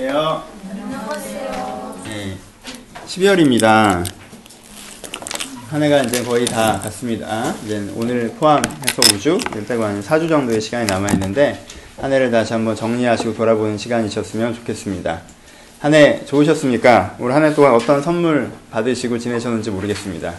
[0.00, 0.42] 안녕하세요.
[0.72, 2.00] 안녕하세요.
[2.04, 2.36] 네,
[3.06, 4.04] 12월입니다.
[5.70, 7.54] 한 해가 이제 거의 다 갔습니다.
[7.64, 11.64] 이제 오늘 포함해서 5주, 일단 한 4주 정도의 시간이 남아있는데,
[11.98, 15.22] 한 해를 다시 한번 정리하시고 돌아보는 시간이셨으면 좋겠습니다.
[15.80, 17.16] 한 해 좋으셨습니까?
[17.18, 20.34] 올 한 해 동안 어떤 선물 받으시고 지내셨는지 모르겠습니다.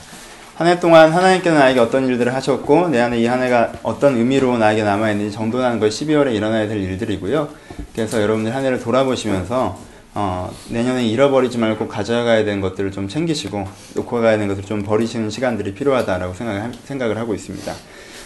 [0.57, 4.57] 한 해 동안 하나님께서 나에게 어떤 일들을 하셨고, 내 안에 이 한 해가 어떤 의미로
[4.57, 7.49] 나에게 남아있는지 정돈하는 것이 12월에 일어나야 될 일들이고요.
[7.93, 9.77] 그래서 여러분들 한 해를 돌아보시면서,
[10.15, 15.29] 어, 내년에 잃어버리지 말고 가져가야 되는 것들을 좀 챙기시고, 놓고 가야 되는 것들을 좀 버리시는
[15.29, 17.71] 시간들이 필요하다라고 생각, 생각을 하고 있습니다.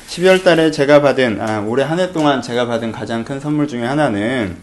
[0.07, 3.83] 12월 달에 제가 받은, 아, 올해 한 해 동안 제가 받은 가장 큰 선물 중에
[3.83, 4.55] 하나는,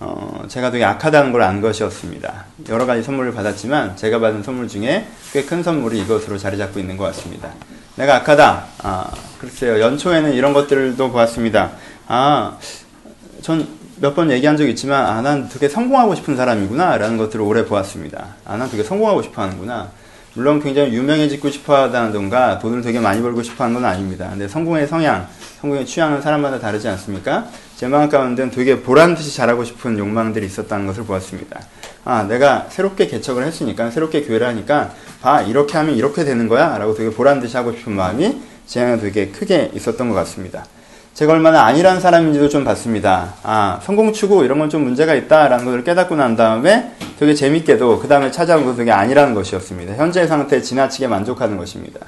[0.00, 2.44] 어, 제가 되게 악하다는 걸 안 것이었습니다.
[2.68, 6.96] 여러 가지 선물을 받았지만 제가 받은 선물 중에 꽤 큰 선물이 이것으로 자리 잡고 있는
[6.96, 7.50] 것 같습니다.
[7.96, 8.64] 내가 악하다.
[8.82, 9.78] 아, 글쎄요.
[9.80, 11.72] 연초에는 이런 것들도 보았습니다.
[12.08, 12.56] 아,
[13.42, 16.96] 전 몇 번 얘기한 적 있지만, 아, 난 되게 성공하고 싶은 사람이구나.
[16.96, 18.28] 라는 것들을 오래 보았습니다.
[18.46, 19.90] 아, 난 되게 성공하고 싶어 하는구나.
[20.32, 24.28] 물론 굉장히 유명해지고 싶어 하다던가 돈을 되게 많이 벌고 싶어 하는 건 아닙니다.
[24.30, 25.26] 근데 성공의 성향,
[25.60, 27.46] 성공의 취향은 사람마다 다르지 않습니까?
[27.80, 31.62] 제 마음 가운데는 되게 보란 듯이 잘하고 싶은 욕망들이 있었다는 것을 보았습니다.
[32.04, 34.90] 아, 내가 새롭게 개척을 했으니까, 새롭게 교회를 하니까,
[35.22, 36.76] 봐, 이렇게 하면 이렇게 되는 거야?
[36.76, 40.66] 라고 되게 보란 듯이 하고 싶은 마음이 제 안에 되게 크게 있었던 것 같습니다.
[41.14, 43.32] 제가 얼마나 아니란 사람인지도 좀 봤습니다.
[43.44, 48.08] 아, 성공 추구 이런 건 좀 문제가 있다라는 것을 깨닫고 난 다음에 되게 재밌게도 그
[48.08, 49.94] 다음에 찾아온 것도 되게 아니라는 것이었습니다.
[49.94, 52.00] 현재 상태에 지나치게 만족하는 것입니다.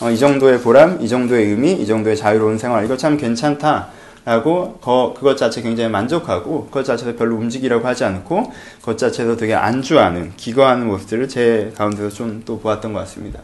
[0.00, 3.99] 어, 이 정도의 보람, 이 정도의 의미, 이 정도의 자유로운 생활, 이거 참 괜찮다.
[4.24, 9.54] 라고 거, 그것 자체 굉장히 만족하고 그것 자체도 별로 움직이려고 하지 않고 그것 자체도 되게
[9.54, 13.40] 안주하는 기거하는 모습들을 제 가운데서 좀 또 보았던 것 같습니다.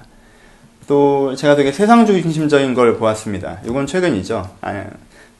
[0.86, 3.58] 또 제가 되게 세상 중심적인 걸 보았습니다.
[3.64, 4.48] 이건 최근이죠.
[4.60, 4.80] 아니,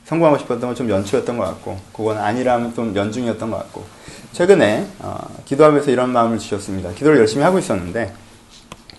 [0.05, 3.85] 성공하고 싶었던 건 좀 연초였던 것 같고 그건 아니라면 좀 연중이었던 것 같고
[4.33, 6.91] 최근에 어, 기도하면서 이런 마음을 주셨습니다.
[6.93, 8.13] 기도를 열심히 하고 있었는데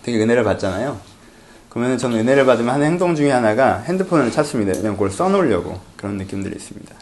[0.02, 0.98] 되게 은혜를 받잖아요.
[1.78, 4.72] 그러면 저는 은혜를 받으면 하는 행동 중에 하나가 핸드폰을 찾습니다.
[4.72, 6.92] 왜냐면 그걸 써놓으려고 그런 느낌들이 있습니다.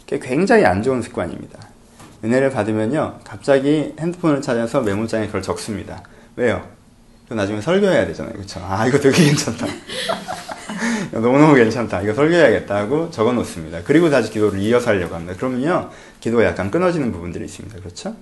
[0.00, 1.60] 그게 굉장히 안 좋은 습관입니다.
[2.24, 6.02] 은혜를 받으면요, 갑자기 핸드폰을 찾아서 메모장에 그걸 적습니다.
[6.34, 6.66] 왜요?
[7.28, 8.34] 나중에 설교해야 되잖아요.
[8.34, 8.60] 그쵸?
[8.68, 9.66] 아, 이거 되게 괜찮다.
[11.12, 12.02] 너무너무 괜찮다.
[12.02, 13.82] 이거 설교해야겠다 하고 적어 놓습니다.
[13.84, 15.36] 그리고 다시 기도를 이어서 하려고 합니다.
[15.36, 17.78] 그러면요, 기도가 약간 끊어지는 부분들이 있습니다.
[17.78, 18.16] 그렇죠?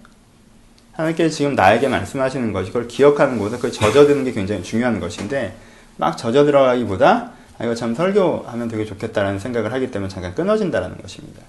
[0.93, 5.55] 하나님께서 지금 나에게 말씀하시는 것이 그걸 기억하는 것보다 그걸 젖어드는 게 굉장히 중요한 것인데,
[5.97, 11.43] 막 젖어 들어가기보다 아, 이거 참 설교하면 되게 좋겠다라는 생각을 하기 때문에 잠깐 끊어진다라는 것입니다.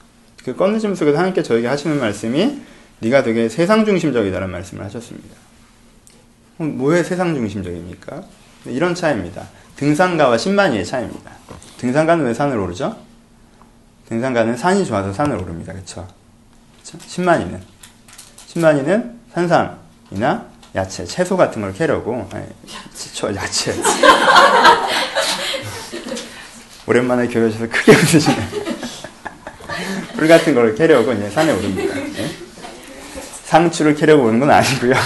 [0.44, 2.62] 그 끊어짐 속에서 하나님께 저에게 하시는 말씀이
[3.00, 5.36] 네가 되게 세상 중심적이다라는 말씀을 하셨습니다.
[6.58, 8.24] 뭐에 세상 중심적입니까?
[8.66, 9.48] 이런 차이입니다.
[9.76, 11.32] 등산가와 신만이의 차이입니다.
[11.78, 12.96] 등산가는 왜 산을 오르죠?
[14.08, 15.74] 등산가는 산이 좋아서 산을 오릅니다.
[15.74, 16.08] 그렇죠?
[16.84, 17.60] 신만이는
[18.48, 22.46] 신만이는 산삼이나 야채, 채소 같은 걸 캐려고 아니,
[23.14, 23.74] 저 야채
[26.88, 28.50] 오랜만에 교회에서 크게 웃으시네
[30.18, 31.94] 뿔 같은 걸 캐려고 이제 산에 오릅니다.
[31.96, 32.32] 네?
[33.46, 34.94] 상추를 캐려고 오는 건 아니고요.
[34.94, 35.00] 네.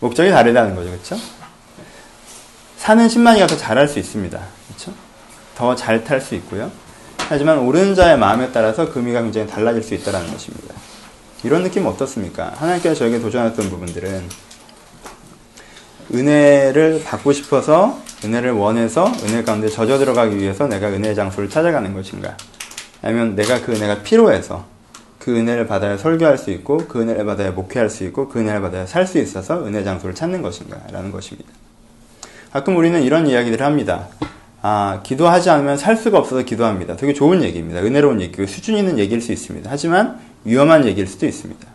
[0.00, 1.16] 목적이 다르다는 거죠, 그렇죠?
[2.76, 4.38] 사는 10만이가 더 잘할 수 있습니다.
[4.68, 4.92] 그렇죠?
[5.56, 6.70] 더 잘 탈 수 있고요.
[7.28, 10.74] 하지만 오른 자의 마음에 따라서 그 의미가 굉장히 달라질 수 있다는 것입니다.
[11.44, 12.52] 이런 느낌 어떻습니까?
[12.56, 14.22] 하나님께서 저에게 도전했던 부분들은
[16.14, 22.36] 은혜를 받고 싶어서 은혜를 원해서 은혜 가운데 젖어 들어가기 위해서 내가 은혜의 장소를 찾아가는 것인가?
[23.02, 24.64] 아니면 내가 그 은혜가 필요해서
[25.18, 28.86] 그 은혜를 받아야 설교할 수 있고 그 은혜를 받아야 목회할 수 있고 그 은혜를 받아야
[28.86, 30.78] 살 수 있어서 은혜 장소를 찾는 것인가?
[30.92, 31.50] 라는 것입니다.
[32.52, 34.08] 가끔 우리는 이런 이야기들을 합니다.
[34.60, 36.96] 아, 기도하지 않으면 살 수가 없어서 기도합니다.
[36.96, 37.80] 되게 좋은 얘기입니다.
[37.80, 39.68] 은혜로운 얘기고 수준 있는 얘기일 수 있습니다.
[39.72, 41.66] 하지만 위험한 얘기일 수도 있습니다.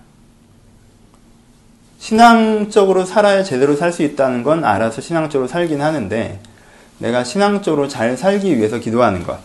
[2.00, 6.40] 신앙적으로 살아야 제대로 살 수 있다는 건 알아서 신앙적으로 살긴 하는데
[7.00, 9.40] 내가 신앙적으로 잘 살기 위해서 기도하는 것.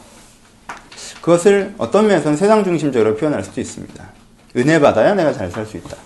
[1.21, 4.05] 그것을 어떤 면에서는 세상 중심적으로 표현할 수도 있습니다.
[4.57, 5.97] 은혜 받아야 내가 잘 살 수 있다.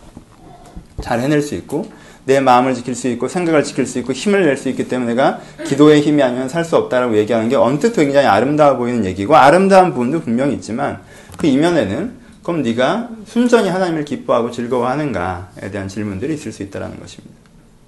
[1.03, 1.91] 잘 해낼 수 있고
[2.25, 5.41] 내 마음을 지킬 수 있고 생각을 지킬 수 있고 힘을 낼 수 있기 때문에 내가
[5.67, 10.21] 기도의 힘이 아니면 살 수 없다라고 얘기하는 게 언뜻 굉장히 아름다워 보이는 얘기고 아름다운 부분도
[10.21, 11.01] 분명히 있지만
[11.37, 17.35] 그 이면에는 그럼 네가 순전히 하나님을 기뻐하고 즐거워하는가에 대한 질문들이 있을 수 있다는 것입니다.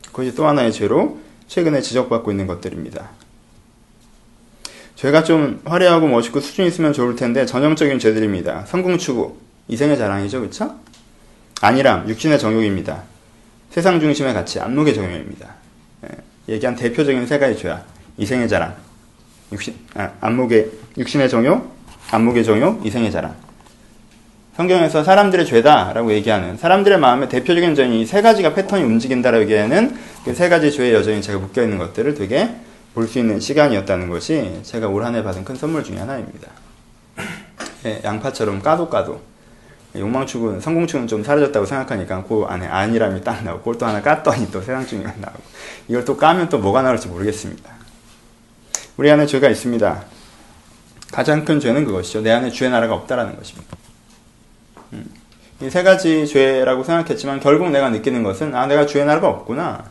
[0.06, 3.08] 그것이 또 하나의 죄로 최근에 지적받고 있는 것들입니다.
[4.96, 8.64] 죄가 좀 화려하고 멋있고 수준 있으면 좋을 텐데 전형적인 죄들입니다.
[8.66, 9.36] 성공 추구,
[9.68, 10.74] 이생의 자랑이죠, 그렇죠?
[11.60, 13.04] 안일함, 육신의 정욕입니다.
[13.70, 15.54] 세상 중심의 가치, 안목의 정욕입니다.
[16.02, 17.84] 예, 얘기한 대표적인 세 가지 죄야.
[18.16, 18.74] 이생의 자랑,
[19.52, 21.76] 육신, 아, 안목의 육신의 정욕,
[22.10, 23.47] 안목의 정욕, 이생의 자랑.
[24.58, 30.48] 성경에서 사람들의 죄다라고 얘기하는 사람들의 마음의 대표적인 점이 세 가지가 패턴이 움직인다라고 얘기하는 그 세
[30.48, 32.50] 가지 죄의 여정이 제가 묶여 있는 것들을 되게
[32.92, 36.50] 볼 수 있는 시간이었다는 것이 제가 올 한 해 받은 큰 선물 중에 하나입니다.
[37.86, 39.20] 예, 양파처럼 까도 까도
[39.94, 44.60] 욕망축은 성공축은 좀 사라졌다고 생각하니까 그 안에 안이람이 딱 나오고 그걸 또 하나 깠더니 또
[44.60, 45.40] 세상축이 나오고
[45.86, 47.70] 이걸 또 까면 또 뭐가 나올지 모르겠습니다.
[48.96, 50.02] 우리 안에 죄가 있습니다.
[51.12, 52.22] 가장 큰 죄는 그것이죠.
[52.22, 53.76] 내 안에 주의 나라가 없다라는 것입니다.
[55.60, 55.66] 음.
[55.66, 59.84] 이세 가지 죄라고 생각했지만 결국 내가 느끼는 것은 아 내가 주의 나라가 없구나.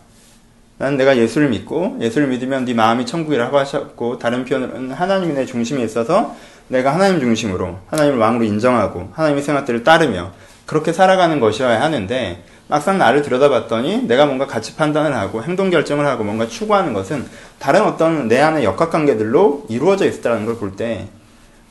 [0.79, 5.81] 난 내가 예수를 믿고 예수를 믿으면 네 마음이 천국이라고 하셨고 다른 표현은 하나님이 내 중심에
[5.83, 6.35] 있어서
[6.67, 10.33] 내가 하나님 중심으로 하나님을 왕으로 인정하고 하나님의 생각들을 따르며
[10.67, 16.23] 그렇게 살아가는 것이어야 하는데 막상 나를 들여다봤더니 내가 뭔가 가치 판단을 하고 행동 결정을 하고
[16.23, 17.25] 뭔가 추구하는 것은
[17.57, 21.07] 다른 어떤 내 안의 역학관계들로 이루어져 있다는 걸 볼 때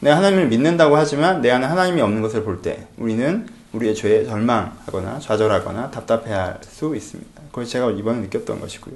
[0.01, 3.47] 내가 하나님을 믿는다고 하지만 내 안에 하나님이 없는 것을 볼 때 우리는
[3.77, 7.43] 우리의 죄에 절망하거나 좌절하거나 답답해할 수 있습니다.
[7.51, 8.95] 그것이 제가 이번에 느꼈던 것이고요.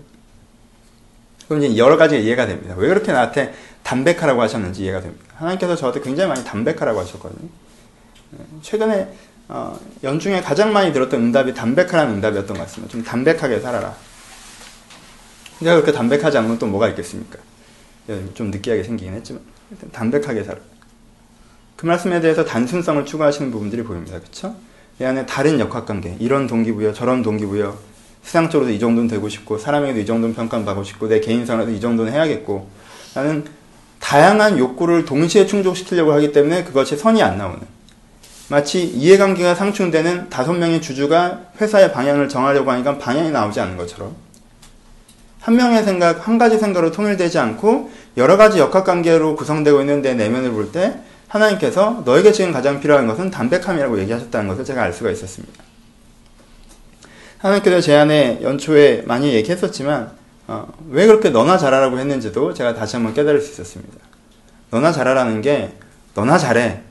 [1.48, 2.74] 그럼 이제 여러 가지가 이해가 됩니다.
[2.76, 5.24] 왜 그렇게 나한테 담백하라고 하셨는지 이해가 됩니다.
[5.34, 7.48] 하나님께서 저한테 굉장히 많이 담백하라고 하셨거든요.
[8.30, 9.12] 네, 최근에
[9.48, 12.92] 어, 연중에 가장 많이 들었던 응답이 담백하라는 응답이었던 것 같습니다.
[12.92, 13.96] 좀 담백하게 살아라.
[15.58, 17.38] 내가 그렇게 담백하지 않으면 또 뭐가 있겠습니까?
[18.08, 19.42] 예, 좀 느끼하게 생기긴 했지만
[19.92, 20.58] 담백하게 살아.
[21.74, 24.20] 그 말씀에 대해서 단순성을 추구하시는 부분들이 보입니다.
[24.20, 24.54] 그렇죠?
[25.00, 27.74] 이 안에 다른 역학관계, 이런 동기부여, 저런 동기부여,
[28.22, 32.68] 세상적으로도 이 정도는 되고 싶고, 사람에게도 이 정도는 평가받고 싶고, 내 개인상에도 이 정도는 해야겠고,
[33.14, 33.46] 나는
[33.98, 37.60] 다양한 욕구를 동시에 충족시키려고 하기 때문에 그것이 선이 안 나오는.
[38.50, 44.16] 마치 이해관계가 상충되는 다섯 명의 주주가 회사의 방향을 정하려고 하니까 방향이 나오지 않는 것처럼
[45.38, 50.50] 한 명의 생각, 한 가지 생각으로 통일되지 않고 여러 가지 역학관계로 구성되고 있는 내 내면을
[50.50, 50.98] 볼 때
[51.30, 55.62] 하나님께서 너에게 지금 가장 필요한 것은 담백함이라고 얘기하셨다는 것을 제가 알 수가 있었습니다.
[57.38, 60.10] 하나님께서 제 안에 연초에 많이 얘기했었지만
[60.48, 63.98] 어, 왜 그렇게 너나 잘하라고 했는지도 제가 다시 한번 깨달을 수 있었습니다.
[64.70, 65.72] 너나 잘하라는 게
[66.14, 66.82] 너나 잘해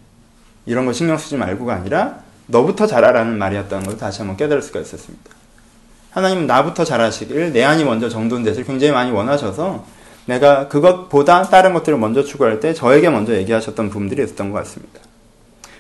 [0.66, 5.32] 이런 거 신경 쓰지 말고가 아니라 너부터 잘하라는 말이었다는 걸 다시 한번 깨달을 수가 있었습니다.
[6.12, 9.86] 하나님은 나부터 잘하시길 내 안이 먼저 정돈되길 굉장히 많이 원하셔서
[10.30, 15.00] 내가 그것보다 다른 것들을 먼저 추구할 때 저에게 먼저 얘기하셨던 부분들이 있었던 것 같습니다.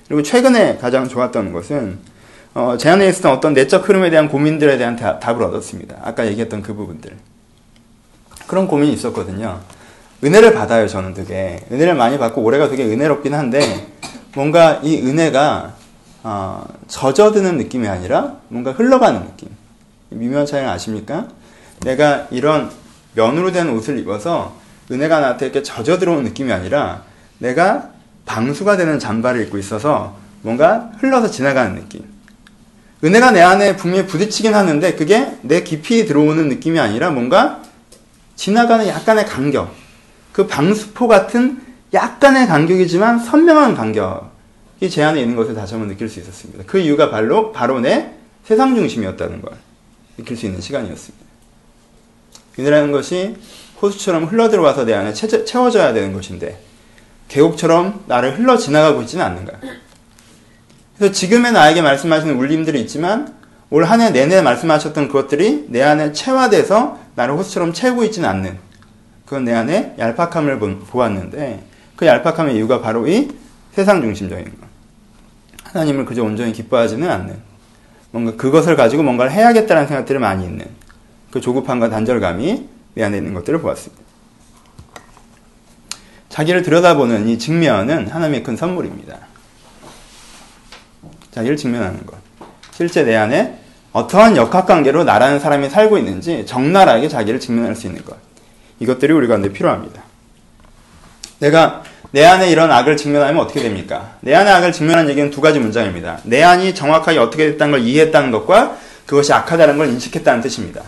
[0.08, 2.00] 그리고 최근에 가장 좋았던 것은
[2.56, 5.98] 어, 제 안에 있었던 어떤 내적 흐름에 대한 고민들에 대한 다, 답을 얻었습니다.
[6.02, 7.16] 아까 얘기했던 그 부분들.
[8.48, 9.60] 그런 고민이 있었거든요.
[10.24, 11.60] 은혜를 받아요, 저는 되게.
[11.72, 13.88] 은혜를 많이 받고 올해가 되게 은혜롭긴 한데
[14.34, 15.76] 뭔가 이 은혜가
[16.24, 19.50] 어, 젖어드는 느낌이 아니라 뭔가 흘러가는 느낌.
[20.10, 21.28] 미묘한 차이를 아십니까?
[21.82, 22.72] 내가 이런
[23.14, 24.58] 면으로 된 옷을 입어서
[24.92, 27.04] 은혜가 나한테 이렇게 젖어 들어오는 느낌이 아니라
[27.38, 27.90] 내가
[28.26, 32.04] 방수가 되는 잠바를 입고 있어서 뭔가 흘러서 지나가는 느낌.
[33.04, 37.62] 은혜가 내 안에 분명히 부딪히긴 하는데 그게 내 깊이 들어오는 느낌이 아니라 뭔가
[38.36, 39.74] 지나가는 약간의 간격.
[40.32, 41.62] 그 방수포 같은
[41.94, 46.64] 약간의 간격이지만 선명한 간격이 제 안에 있는 것을 다시 한번 느낄 수 있었습니다.
[46.68, 48.14] 그 이유가 바로, 바로 내
[48.44, 49.54] 세상 중심이었다는 걸
[50.18, 51.29] 느낄 수 있는 시간이었습니다.
[52.60, 53.36] 은혜라는 것이
[53.82, 56.60] 호수처럼 흘러들어와서 내 안에 채워져야 되는 것인데,
[57.30, 59.54] 계곡처럼 나를 흘러 지나가고 있지는 않는가.
[60.98, 63.34] 그래서 지금의 나에게 말씀하시는 울림들이 있지만,
[63.70, 68.58] 올 한 해 내내 말씀하셨던 그것들이 내 안에 체화돼서 나를 호수처럼 채우고 있지는 않는,
[69.26, 71.64] 그건 내 안에 얄팍함을 보았는데,
[71.96, 73.30] 그 얄팍함의 이유가 바로 이
[73.74, 74.70] 세상 중심적인 것.
[75.66, 77.38] 하나님을 그저 온전히 기뻐하지는 않는
[78.12, 80.66] 뭔가 그것을 가지고 뭔가를 해야겠다는 생각들이 많이 있는
[81.32, 84.04] 그 조급함과 단절감이 내 안에 있는 것들을 보았습니다.
[86.30, 89.18] 자기를 들여다보는 이 직면은 하나님의 큰 선물입니다.
[91.32, 92.18] 자기를 직면하는 것.
[92.72, 93.60] 실제 내 안에
[93.92, 98.18] 어떠한 역학관계로 나라는 사람이 살고 있는지 적나라하게 자기를 직면할 수 있는 것.
[98.80, 100.04] 이것들이 우리 가운데 필요합니다.
[101.40, 104.18] 내가 내 안에 이런 악을 직면하면 어떻게 됩니까?
[104.22, 106.20] 내 안에 악을 직면한 얘기는 두 가지 문장입니다.
[106.24, 110.84] 내 안이 정확하게 어떻게 됐다는 걸 이해했다는 것과 그것이 악하다는 걸 인식했다는 뜻입니다.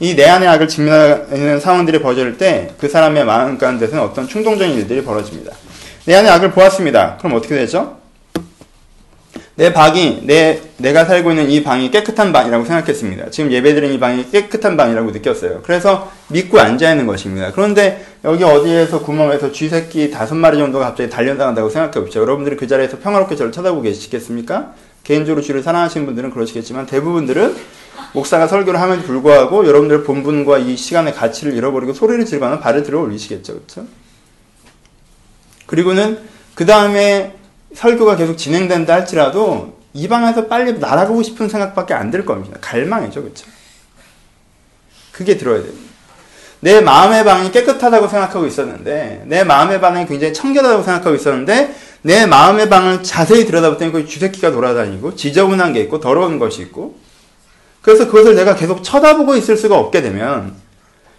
[0.00, 5.02] 이 내 안의 악을 직면하는 상황들이 벌어질 때 그 사람의 마음 가운데서는 어떤 충동적인 일들이
[5.04, 5.52] 벌어집니다.
[6.06, 7.16] 내 안에 악을 보았습니다.
[7.18, 7.98] 그럼 어떻게 되죠?
[9.54, 13.30] 내 방이 내 내가 살고 있는 이 방이 깨끗한 방이라고 생각했습니다.
[13.30, 15.60] 지금 예배드린 이 방이 깨끗한 방이라고 느꼈어요.
[15.62, 17.52] 그래서 믿고 앉아 있는 것입니다.
[17.52, 22.22] 그런데 여기 어디에서 구멍에서 쥐 새끼 다섯 마리 정도가 갑자기 달려나간다고 생각해 보십시오.
[22.22, 24.72] 여러분들이 그 자리에서 평화롭게 저를 쳐다보고 계시겠습니까?
[25.04, 27.56] 개인적으로 쥐를 사랑하시는 분들은 그러시겠지만 대부분들은
[28.14, 33.54] 목사가 설교를 하면 불구하고 여러분들 본분과 이 시간의 가치를 잃어버리고 소리를 지르거나 발을 들어 올리시겠죠.
[33.54, 33.86] 그렇죠?
[35.66, 36.18] 그리고는
[36.54, 37.36] 그 다음에
[37.74, 42.58] 설교가 계속 진행된다 할지라도 이 방에서 빨리 날아가고 싶은 생각밖에 안 들 겁니다.
[42.60, 43.46] 갈망이죠, 그렇죠?
[45.10, 45.72] 그게 들어야 돼요.
[46.62, 52.68] 내 마음의 방이 깨끗하다고 생각하고 있었는데 내 마음의 방이 굉장히 청결하다고 생각하고 있었는데 내 마음의
[52.68, 57.00] 방을 자세히 들여다보더니 거기 쥐새끼가 돌아다니고 지저분한 게 있고 더러운 것이 있고
[57.80, 60.54] 그래서 그것을 내가 계속 쳐다보고 있을 수가 없게 되면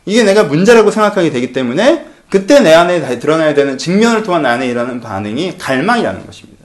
[0.06, 5.02] 이게 내가 문제라고 생각하게 되기 때문에 그때 내 안에 드러나야 되는 직면을 통한 안에 일어나는
[5.02, 6.64] 반응이 갈망이라는 것입니다.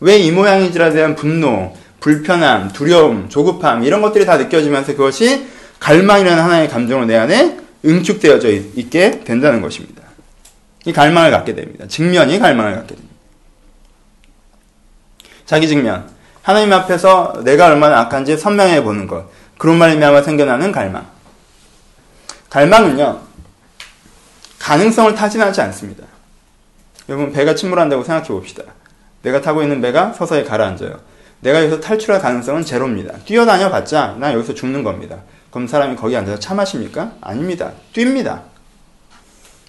[0.00, 5.46] 왜 이 모양인지에 대한 분노, 불편함, 두려움, 조급함 이런 것들이 다 느껴지면서 그것이
[5.80, 10.02] 갈망이라는 하나의 감정으로 내 안에 응축되어져 있게 된다는 것입니다.
[10.84, 11.86] 이 갈망을 갖게 됩니다.
[11.86, 13.14] 직면이 갈망을 갖게 됩니다.
[15.46, 16.08] 자기 직면.
[16.42, 19.28] 하나님 앞에서 내가 얼마나 악한지 선명해 보는 것.
[19.58, 21.06] 그런 말이면 생겨나는 갈망.
[22.48, 23.20] 갈망은요,
[24.58, 26.04] 가능성을 타진하지 않습니다.
[27.08, 28.62] 여러분, 배가 침몰한다고 생각해 봅시다.
[29.22, 30.98] 내가 타고 있는 배가 서서히 가라앉아요.
[31.40, 33.18] 내가 여기서 탈출할 가능성은 제로입니다.
[33.24, 35.18] 뛰어다녀 봤자 나 여기서 죽는 겁니다.
[35.50, 37.12] 그럼 사람이 거기 앉아서 차 마십니까?
[37.20, 37.72] 아닙니다.
[37.92, 38.42] 뜁니다.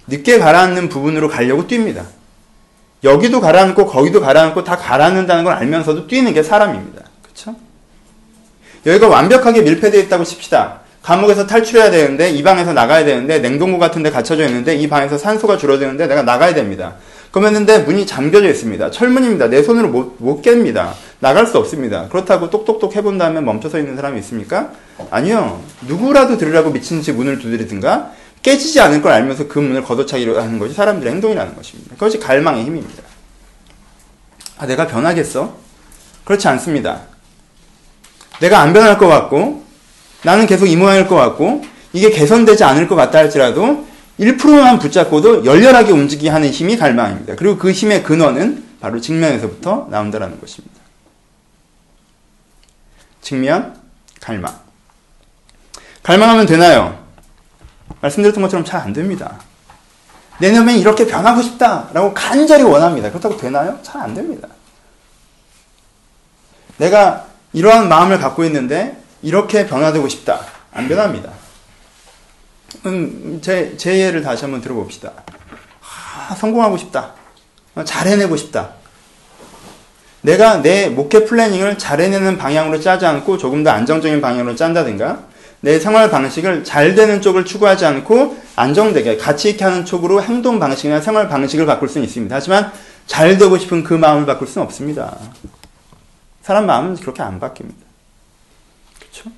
[0.06, 2.04] 늦게 가라앉는 부분으로 가려고 뜁니다.
[3.04, 7.02] 여기도 가라앉고 거기도 가라앉고 다 가라앉는다는 걸 알면서도 뛰는 게 사람입니다.
[7.22, 7.56] 그렇죠?
[8.86, 10.80] 여기가 완벽하게 밀폐되어 있다고 칩시다.
[11.02, 15.56] 감옥에서 탈출해야 되는데 이 방에서 나가야 되는데 냉동고 같은 데 갇혀져 있는데 이 방에서 산소가
[15.56, 16.94] 줄어드는데 내가 나가야 됩니다.
[17.32, 18.92] 그러면데 문이 잠겨져 있습니다.
[18.92, 19.48] 철문입니다.
[19.48, 20.92] 내 손으로 못, 못 깹니다.
[21.22, 22.08] 나갈 수 없습니다.
[22.08, 24.72] 그렇다고 똑똑똑 해본 다음에 멈춰서 있는 사람이 있습니까?
[25.08, 25.62] 아니요.
[25.82, 28.10] 누구라도 들으라고 미친 듯이 문을 두드리든가
[28.42, 31.94] 깨지지 않을 걸 알면서 그 문을 걷어차기로 하는 것이 사람들의 행동이라는 것입니다.
[31.94, 33.04] 그것이 갈망의 힘입니다.
[34.58, 35.54] 아, 내가 변하겠어?
[36.24, 37.02] 그렇지 않습니다.
[38.40, 39.62] 내가 안 변할 것 같고,
[40.24, 41.62] 나는 계속 이 모양일 것 같고,
[41.92, 43.86] 이게 개선되지 않을 것 같다 할지라도
[44.18, 47.36] 1%만 붙잡고도 열렬하게 움직이게 하는 힘이 갈망입니다.
[47.36, 50.81] 그리고 그 힘의 근원은 바로 직면에서부터 나온다는 것입니다.
[53.22, 53.80] 직면,
[54.20, 54.60] 갈망.
[56.02, 57.02] 갈망하면 되나요?
[58.00, 59.38] 말씀드렸던 것처럼 잘 안 됩니다.
[60.38, 63.08] 내 놈이 이렇게 변하고 싶다라고 간절히 원합니다.
[63.10, 63.78] 그렇다고 되나요?
[63.82, 64.48] 잘 안 됩니다.
[66.78, 70.40] 내가 이러한 마음을 갖고 있는데 이렇게 변화되고 싶다.
[70.72, 71.30] 안 변합니다.
[72.86, 75.12] 음, 제, 제 예를 다시 한번 들어봅시다.
[76.28, 77.14] 아, 성공하고 싶다.
[77.84, 78.70] 잘 해내고 싶다.
[80.22, 85.24] 내가 내 목회 플래닝을 잘 해내는 방향으로 짜지 않고 조금 더 안정적인 방향으로 짠다든가,
[85.60, 91.00] 내 생활 방식을 잘 되는 쪽을 추구하지 않고 안정되게 가치 있게 하는 쪽으로 행동 방식이나
[91.00, 92.34] 생활 방식을 바꿀 수는 있습니다.
[92.34, 92.72] 하지만
[93.06, 95.16] 잘 되고 싶은 그 마음을 바꿀 수는 없습니다.
[96.42, 97.74] 사람 마음은 그렇게 안 바뀝니다.
[98.98, 99.30] 그렇죠?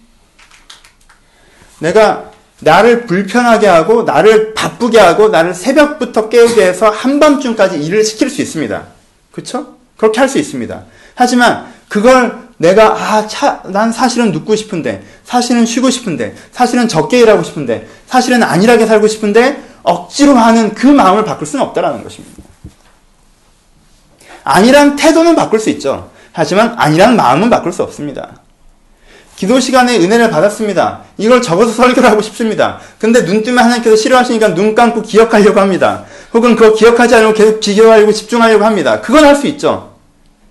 [1.81, 8.41] 내가 나를 불편하게 하고 나를 바쁘게 하고 나를 새벽부터 깨우게 해서 한밤중까지 일을 시킬 수
[8.41, 8.83] 있습니다.
[9.31, 9.74] 그렇죠?
[9.97, 10.85] 그렇게 할 수 있습니다.
[11.15, 17.43] 하지만 그걸 내가 아, 차, 난 사실은 눕고 싶은데, 사실은 쉬고 싶은데, 사실은 적게 일하고
[17.43, 22.43] 싶은데, 사실은 안일하게 살고 싶은데 억지로 하는 그 마음을 바꿀 수는 없다라는 것입니다.
[24.45, 26.11] 아니란 태도는 바꿀 수 있죠.
[26.33, 28.41] 하지만 아니란 마음은 바꿀 수 없습니다.
[29.37, 31.01] 기도 시간에 은혜를 받았습니다.
[31.19, 32.79] 이걸 적어서 설교를 하고 싶습니다.
[32.99, 36.05] 근데 눈 뜨면 하나님께서 싫어하시니까 눈 감고 기억하려고 합니다.
[36.33, 39.01] 혹은 그거 기억하지 않고 계속 기도하려고 집중하려고 합니다.
[39.01, 39.95] 그건 할 수 있죠.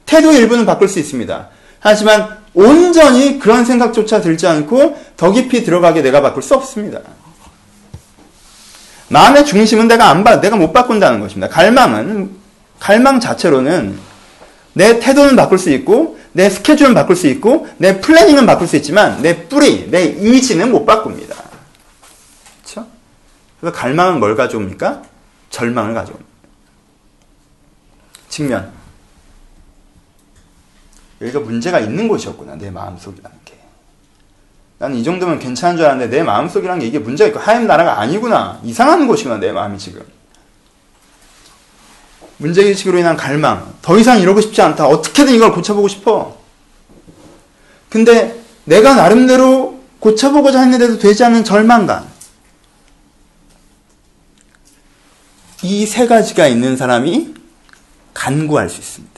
[0.05, 1.47] 태도 일부는 바꿀 수 있습니다.
[1.79, 6.99] 하지만 온전히 그런 생각조차 들지 않고 더 깊이 들어가게 내가 바꿀 수 없습니다.
[9.07, 11.47] 마음의 중심은 내가 안 봐, 내가 못 바꾼다는 것입니다.
[11.47, 12.31] 갈망은,
[12.79, 13.97] 갈망 자체로는
[14.73, 19.21] 내 태도는 바꿀 수 있고, 내 스케줄은 바꿀 수 있고, 내 플래닝은 바꿀 수 있지만,
[19.21, 21.35] 내 뿌리, 내 이지는 못 바꿉니다.
[22.61, 22.87] 그렇죠?
[23.59, 25.03] 그래서 갈망은 뭘 가져옵니까?
[25.51, 26.29] 절망을 가져옵니다.
[28.29, 28.71] 측면.
[31.21, 33.53] 여기가 문제가 있는 곳이었구나, 내 마음속이라는 게.
[34.79, 38.59] 나는 이 정도면 괜찮은 줄 알았는데, 내 마음속이라는 게 이게 문제가 있고, 하얀 나라가 아니구나.
[38.63, 40.03] 이상한 곳이구나, 내 마음이 지금.
[42.37, 43.73] 문제의식으로 인한 갈망.
[43.81, 44.87] 더 이상 이러고 싶지 않다.
[44.87, 46.37] 어떻게든 이걸 고쳐보고 싶어.
[47.89, 52.11] 근데 내가 나름대로 고쳐보고자 했는데도 되지 않는 절망감.
[55.63, 57.33] 이 세 가지가 있는 사람이
[58.13, 59.13] 간구할 수 있습니다.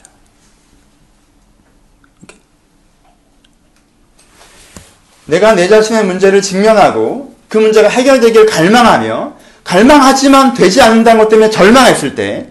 [5.25, 12.13] 내가 내 자신의 문제를 직면하고 그 문제가 해결되길 갈망하며 갈망하지만 되지 않는다는 것 때문에 절망했을
[12.13, 12.49] 때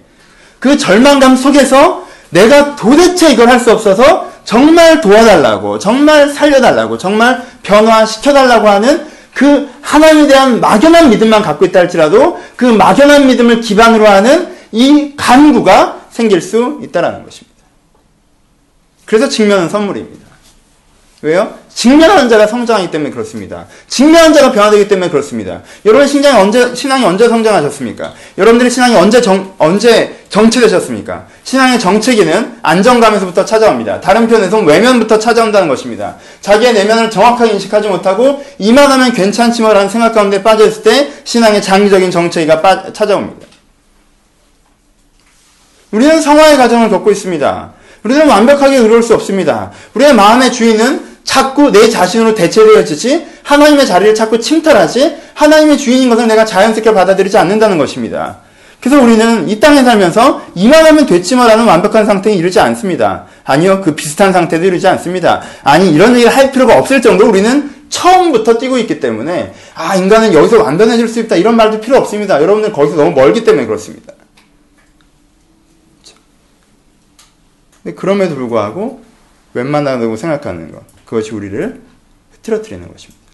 [0.65, 8.67] 그 절망감 속에서 내가 도대체 이걸 할 수 없어서 정말 도와달라고, 정말 살려달라고, 정말 변화시켜달라고
[8.67, 15.13] 하는 그 하나님에 대한 막연한 믿음만 갖고 있다 할지라도 그 막연한 믿음을 기반으로 하는 이
[15.15, 17.63] 간구가 생길 수 있다라는 것입니다.
[19.05, 20.24] 그래서 직면은 선물입니다.
[21.25, 21.55] 왜요?
[21.75, 23.65] 직면하는 자가 성장하기 때문에 그렇습니다.
[23.89, 25.63] 직면하는 자가 변화되기 때문에 그렇습니다.
[25.87, 28.13] 여러분 신앙이 언제 신앙이 언제 성장하셨습니까?
[28.37, 31.25] 여러분들의 신앙이 언제 정 언제 정체되셨습니까?
[31.45, 34.03] 신앙의 정체기는 안정감에서부터 찾아옵니다.
[34.03, 36.17] 다른 표현에서는 외면부터 찾아온다는 것입니다.
[36.43, 42.11] 자기의 내면을 정확하게 인식하지 못하고 이만하면 괜찮지 뭐라는 생각 가운데 빠져 있을 때 신앙의 장기적인
[42.11, 43.47] 정체기가 빠, 찾아옵니다.
[45.91, 47.73] 우리는 성화의 과정을 겪고 있습니다.
[48.03, 49.71] 우리는 완벽하게 이룰 수 없습니다.
[49.95, 56.45] 우리의 마음의 주인은 자꾸 내 자신으로 대체되어지지 하나님의 자리를 자꾸 침탈하지 하나님의 주인인 것을 내가
[56.45, 58.39] 자연스럽게 받아들이지 않는다는 것입니다.
[58.81, 63.25] 그래서 우리는 이 땅에 살면서 이만 하면 됐지만라는 완벽한 상태에 이르지 않습니다.
[63.45, 65.41] 아니요, 그 비슷한 상태도 이르지 않습니다.
[65.63, 70.63] 아니, 이런 얘기를 할 필요가 없을 정도로 우리는 처음부터 뛰고 있기 때문에, 아, 인간은 여기서
[70.63, 71.37] 완전해질 수 있다.
[71.37, 72.43] 이런 말도 필요 없습니다.
[72.43, 74.13] 여러분들 거기서 너무 멀기 때문에 그렇습니다.
[77.83, 79.03] 근데 그럼에도 불구하고,
[79.55, 80.94] 웬만하다고 생각하는 것.
[81.05, 81.83] 그것이 우리를
[82.33, 83.25] 흐트러뜨리는 것입니다.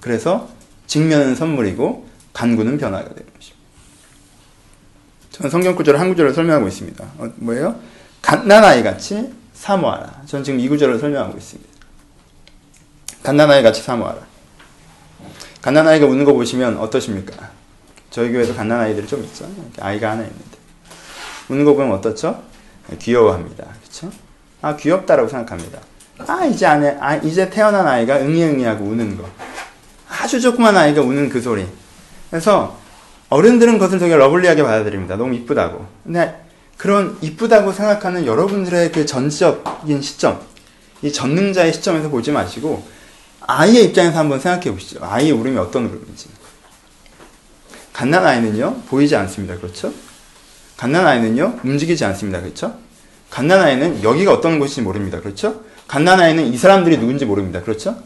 [0.00, 0.48] 그래서
[0.86, 3.60] 직면은 선물이고 간구는 변화가 되는 것입니다.
[5.30, 7.04] 저는 성경 구절을 한 구절을 설명하고 있습니다.
[7.18, 7.80] 어, 뭐예요?
[8.22, 10.22] 갓난아이 같이 사모하라.
[10.26, 11.70] 저는 지금 이 구절을 설명하고 있습니다.
[13.22, 14.20] 갓난아이 같이 사모하라.
[15.62, 17.50] 갓난아이가 우는 거 보시면 어떠십니까?
[18.10, 19.48] 저희 교회도 갓난아이들이 좀 있죠.
[19.78, 20.58] 아이가 하나 있는데.
[21.48, 22.42] 우는 거 보면 어떻죠?
[22.98, 23.66] 귀여워합니다.
[23.82, 24.10] 그렇죠?
[24.62, 25.80] 아, 귀엽다라고 생각합니다.
[26.26, 29.28] 아 이제 안에 아, 이제 태어난 아이가 응이응이하고 우는 거.
[30.08, 31.66] 아주 조그만 아이가 우는 그 소리.
[32.30, 32.78] 그래서
[33.28, 35.16] 어른들은 그것을 되게 lovely하게 받아들입니다.
[35.16, 35.86] 너무 이쁘다고.
[36.04, 36.44] 근데
[36.76, 40.40] 그런 이쁘다고 생각하는 여러분들의 그 전적인 시점
[41.02, 42.86] 이 전능자의 시점에서 보지 마시고
[43.46, 45.00] 아이의 입장에서 한번 생각해 보시죠.
[45.02, 46.28] 아이의 울음이 어떤 울음인지.
[47.92, 49.56] 갓난 아이는요 보이지 않습니다.
[49.56, 49.92] 그렇죠?
[50.76, 52.40] 갓난 아이는요 움직이지 않습니다.
[52.40, 52.74] 그렇죠?
[53.30, 55.20] 갓난 아이는 여기가 어떤 곳인지 모릅니다.
[55.20, 57.60] 그렇죠 갓난아이는 이 사람들이 누군지 모릅니다.
[57.62, 57.96] 그렇죠?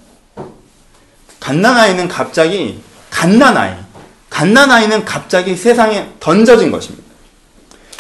[1.38, 3.74] 갓난아이는 갑자기 갓난아이
[4.30, 7.04] 갓난아이는 갑자기 세상에 던져진 것입니다.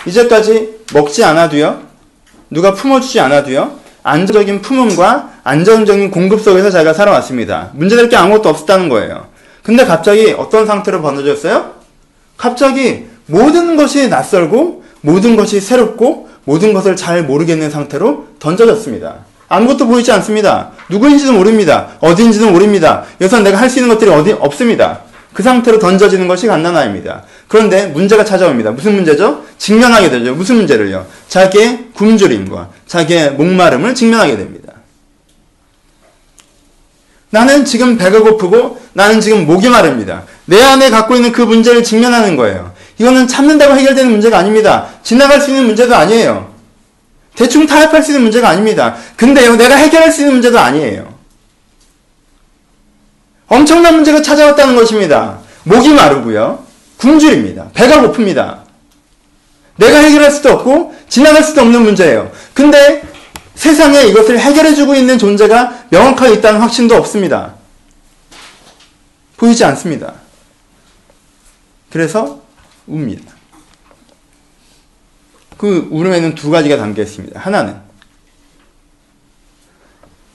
[0.06, 1.82] 이제까지 먹지 않아도요.
[2.48, 3.78] 누가 품어주지 않아도요.
[4.02, 7.70] 안정적인 품음과 안정적인 공급 속에서 자기가 살아왔습니다.
[7.74, 9.28] 문제될 게 아무것도 없었다는 거예요.
[9.62, 11.74] 근데 갑자기 어떤 상태로 번져졌어요?
[12.38, 19.33] 갑자기 모든 것이 낯설고 모든 것이 새롭고 모든 것을 잘 모르겠는 상태로 던져졌습니다.
[19.54, 20.70] 아무것도 보이지 않습니다.
[20.88, 21.88] 누구인지도 모릅니다.
[22.00, 23.04] 어디인지도 모릅니다.
[23.20, 25.00] 여기서 내가 할 수 있는 것들이 어디 없습니다.
[25.32, 27.24] 그 상태로 던져지는 것이 갓난아입니다.
[27.48, 28.70] 그런데 문제가 찾아옵니다.
[28.70, 29.44] 무슨 문제죠?
[29.58, 30.34] 직면하게 되죠.
[30.34, 31.06] 무슨 문제를요?
[31.28, 34.72] 자기의 굶주림과 자기의 목마름을 직면하게 됩니다.
[37.30, 40.22] 나는 지금 배가 고프고 나는 지금 목이 마릅니다.
[40.44, 42.72] 내 안에 갖고 있는 그 문제를 직면하는 거예요.
[42.98, 44.86] 이거는 참는다고 해결되는 문제가 아닙니다.
[45.02, 46.53] 지나갈 수 있는 문제도 아니에요.
[47.36, 48.96] 대충 타협할 수 있는 문제가 아닙니다.
[49.16, 51.12] 근데요, 내가 해결할 수 있는 문제도 아니에요.
[53.48, 55.40] 엄청난 문제가 찾아왔다는 것입니다.
[55.64, 56.64] 목이 마르고요.
[56.96, 57.68] 굶주립니다.
[57.74, 58.60] 배가 고픕니다.
[59.76, 62.30] 내가 해결할 수도 없고 지나갈 수도 없는 문제예요.
[62.54, 63.02] 근데
[63.54, 67.54] 세상에 이것을 해결해주고 있는 존재가 명확하게 있다는 확신도 없습니다.
[69.36, 70.14] 보이지 않습니다.
[71.90, 72.40] 그래서
[72.86, 73.33] 웁니다.
[75.64, 77.40] 그 울음에는 두 가지가 담겨 있습니다.
[77.40, 77.76] 하나는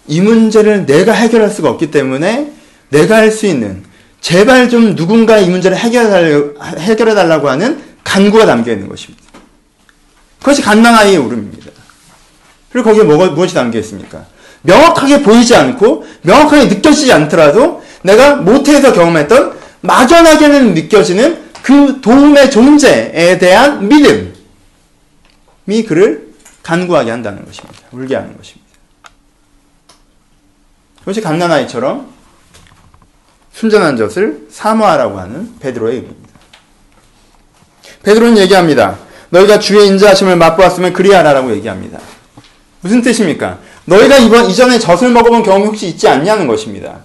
[0.08, 2.52] 이 문제를 내가 해결할 수가 없기 때문에
[2.90, 3.84] 내가 할 수 있는
[4.22, 9.24] 제발 좀 누군가 이 문제를 해결해 달라고 하는 간구가 담겨 있는 것입니다.
[10.40, 11.70] 그것이 갓난아이의 울음입니다.
[12.72, 14.26] 그리고 거기에 뭐가, 무엇이 담겨 있습니까?
[14.64, 23.88] 명확하게 보이지 않고 명확하게 느껴지지 않더라도 내가 모태에서 경험했던 막연하게는 느껴지는 그 도움의 존재에 대한
[23.88, 24.39] 믿음.
[25.72, 27.80] 이 그를 간구하게 한다는 것입니다.
[27.92, 28.68] 울게 하는 것입니다.
[31.00, 32.14] 그것이 갓난아이처럼
[33.54, 36.30] 순전한 젖을 사모하라고 하는 베드로의 의미입니다.
[38.04, 38.98] 베드로는 얘기합니다.
[39.30, 42.00] 너희가 주의 인자하심을 맛보았으면 그리하라라고 얘기합니다.
[42.82, 43.60] 무슨 뜻입니까?
[43.86, 47.00] 너희가 이번 이전에 젖을 먹어본 경험이 혹시 있지 않냐는 것입니다.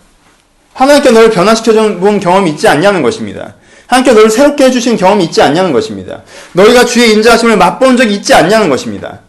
[0.74, 3.55] 하나님께 너를 변화시켜 본 경험이 있지 않냐는 것입니다.
[3.87, 6.23] 하나님께 너를 새롭게 해주신 경험이 있지 않냐는 것입니다.
[6.53, 9.20] 너희가 주의 인자하심을 맛본 적이 있지 않냐는 것입니다.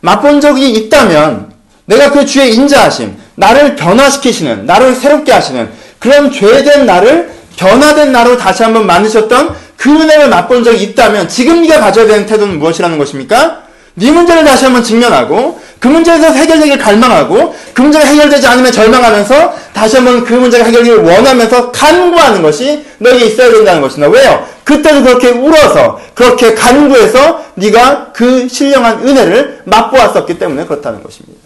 [0.00, 1.52] 맛본 적이 있다면
[1.86, 8.62] 내가 그 주의 인자하심, 나를 변화시키시는, 나를 새롭게 하시는 그런 죄된 나를 변화된 나로 다시
[8.62, 13.65] 한번 만드셨던 그 은혜를 맛본 적이 있다면 지금 네가 가져야 되는 태도는 무엇이라는 것입니까?
[13.98, 19.96] 네 문제를 다시 한번 직면하고 그 문제에서 해결되길 갈망하고 그 문제가 해결되지 않으면 절망하면서 다시
[19.96, 24.08] 한번 그 문제가 해결되길 원하면서 간구하는 것이 너에게 있어야 된다는 것이다.
[24.08, 24.46] 왜요?
[24.64, 31.40] 그때도 그렇게 울어서 그렇게 간구해서 네가 그 신령한 은혜를 맛보았었기 때문에 그렇다는 것입니다.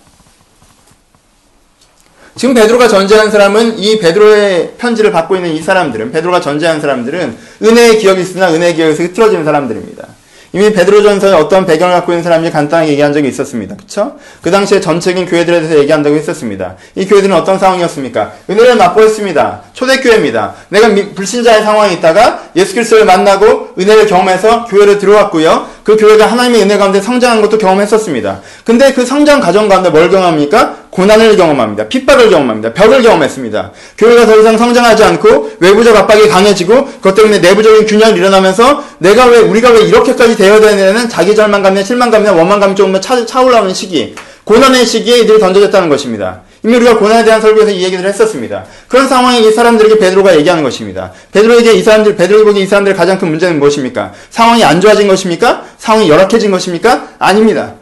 [2.34, 7.98] 지금 베드로가 전제한 사람은 이 베드로의 편지를 받고 있는 이 사람들은 베드로가 전제한 사람들은 은혜의
[7.98, 10.19] 기억이 있으나 은혜의 기억에서 흐트러지는 사람들입니다.
[10.52, 13.76] 이미 베드로전서에 어떤 배경을 갖고 있는 사람이 간단하게 얘기한 적이 있었습니다.
[13.76, 14.16] 그쵸?
[14.42, 16.76] 그 당시에 전체적인 교회들에 대해서 얘기한다고 했었습니다.
[16.96, 18.32] 이 교회들은 어떤 상황이었습니까?
[18.50, 19.62] 은혜를 맛보였습니다.
[19.74, 20.54] 초대교회입니다.
[20.70, 25.68] 내가 불신자의 상황에 있다가 예수 그리스도를 만나고 은혜를 경험해서 교회를 들어왔고요.
[25.84, 28.40] 그 교회가 하나님의 은혜 가운데 성장한 것도 경험했었습니다.
[28.64, 30.79] 근데 그 성장 과정 가운데 뭘 경험합니까?
[30.90, 31.88] 고난을 경험합니다.
[31.88, 32.74] 핍박을 경험합니다.
[32.74, 33.72] 벽을 경험했습니다.
[33.96, 39.38] 교회가 더 이상 성장하지 않고 외부적 압박이 강해지고 그것 때문에 내부적인 균형이 일어나면서 내가 왜
[39.38, 45.18] 우리가 왜 이렇게까지 되어야 되느냐는 자기 절망감이나 실망감이나 원망감이 조금 차, 차올라오는 시기 고난의 시기에
[45.20, 46.40] 이들이 던져졌다는 것입니다.
[46.64, 48.64] 이미 우리가 고난에 대한 설교에서 이 얘기를 했었습니다.
[48.88, 51.12] 그런 상황에 이 사람들에게 베드로가 얘기하는 것입니다.
[51.32, 54.12] 베드로에게 이 사람들, 베드로에게 이 사람들의 가장 큰 문제는 무엇입니까?
[54.28, 55.64] 상황이 안 좋아진 것입니까?
[55.78, 57.10] 상황이 열악해진 것입니까?
[57.18, 57.74] 아닙니다.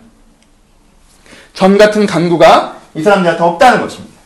[1.55, 4.19] 점 같은 간구가 이 사람들한테 없다는 것입니다.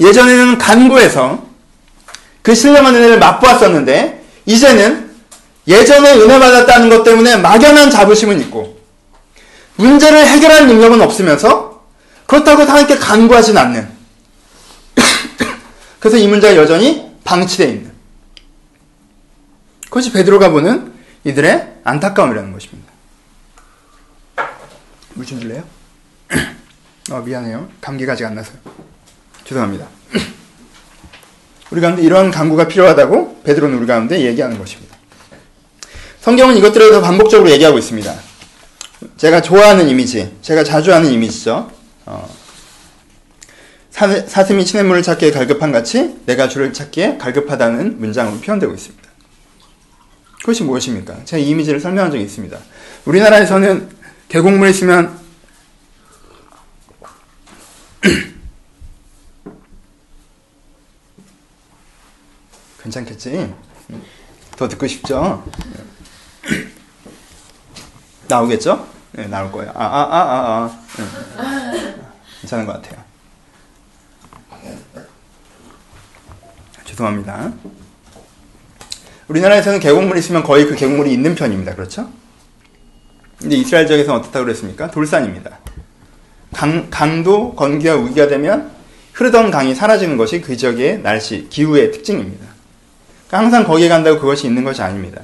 [0.00, 1.46] 예전에는 간구에서
[2.42, 5.10] 그 신령한 은혜를 맛보았었는데 이제는
[5.66, 8.78] 예전에 은혜 받았다는 것 때문에 막연한 자부심은 있고
[9.76, 11.82] 문제를 해결할 능력은 없으면서
[12.26, 13.88] 그렇다고 하나님께 간구하진 않는
[16.00, 17.92] 그래서 이 문제가 여전히 방치되어 있는
[19.84, 20.92] 그것이 베드로가 보는
[21.24, 22.92] 이들의 안타까움이라는 것입니다.
[25.18, 25.64] 물좀 줄래요?
[27.10, 27.68] 어, 미안해요.
[27.80, 28.56] 감기가 아직 안 나서요.
[29.44, 29.88] 죄송합니다.
[31.70, 34.96] 우리 가운데 이런 강구가 필요하다고 베드로는 우리 가운데 얘기하는 것입니다.
[36.20, 38.14] 성경은 이것들에 대해서 반복적으로 얘기하고 있습니다.
[39.16, 41.70] 제가 좋아하는 이미지, 제가 자주 하는 이미지죠.
[42.06, 42.36] 어,
[43.90, 49.08] 사, 스미 시냇물을 찾기에 갈급한 같이 내가 주를 찾기에 갈급하다는 문장으로 표현되고 있습니다.
[50.40, 51.24] 그것이 무엇입니까?
[51.24, 52.56] 제가 이 이미지를 설명한 적이 있습니다.
[53.04, 53.97] 우리나라에서는
[54.28, 55.18] 계곡물 있으면
[62.82, 63.54] 괜찮겠지?
[64.56, 65.42] 더 듣고 싶죠?
[68.28, 68.86] 나오겠죠?
[69.12, 69.72] 네, 나올 거예요.
[69.74, 70.78] 아, 아, 아, 아, 아.
[70.98, 71.06] 네.
[72.42, 73.02] 괜찮은 것 같아요.
[76.84, 77.54] 죄송합니다.
[79.28, 81.74] 우리나라에서는 계곡물이 있으면 거의 그 계곡물이 있는 편입니다.
[81.74, 82.10] 그렇죠?
[83.48, 84.90] 근데 이스라엘 지역에서는 어떻다고 그랬습니까?
[84.90, 85.58] 돌산입니다.
[86.52, 88.70] 강, 강도 건기와 우기가 되면
[89.14, 92.44] 흐르던 강이 사라지는 것이 그 지역의 날씨, 기후의 특징입니다.
[93.26, 95.22] 그러니까 항상 거기에 간다고 그것이 있는 것이 아닙니다.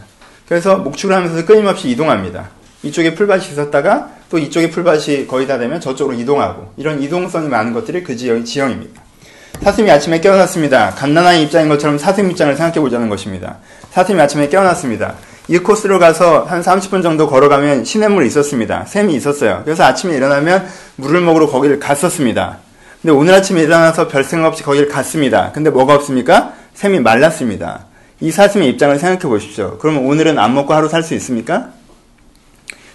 [0.48, 2.48] 그래서 목축을 하면서 끊임없이 이동합니다.
[2.82, 8.02] 이쪽에 풀밭이 있었다가 또 이쪽에 풀밭이 거의 다 되면 저쪽으로 이동하고 이런 이동성이 많은 것들이
[8.02, 9.02] 그 지역의 지형입니다.
[9.60, 10.92] 사슴이 아침에 깨어났습니다.
[10.92, 13.58] 갓난아이 입장인 것처럼 사슴 입장을 생각해 보자는 것입니다.
[13.90, 15.14] 사슴이 아침에 깨어났습니다.
[15.46, 18.86] 이 코스로 가서 한 30분 정도 걸어가면 시냇물이 있었습니다.
[18.86, 19.60] 샘이 있었어요.
[19.64, 22.58] 그래서 아침에 일어나면 물을 먹으러 거기를 갔었습니다.
[23.02, 25.52] 근데 오늘 아침에 일어나서 별 생각 없이 거기를 갔습니다.
[25.52, 26.54] 근데 뭐가 없습니까?
[26.72, 27.84] 샘이 말랐습니다.
[28.20, 29.76] 이 사슴의 입장을 생각해 보십시오.
[29.78, 31.68] 그러면 오늘은 안 먹고 하루 살 수 있습니까?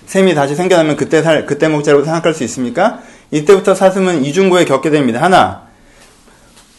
[0.08, 3.02] 샘이 다시 생겨나면 그때 살, 그때 먹자고 생각할 수 있습니까?
[3.30, 5.22] 이때부터 사슴은 이중고에 겪게 됩니다.
[5.22, 5.69] 하나,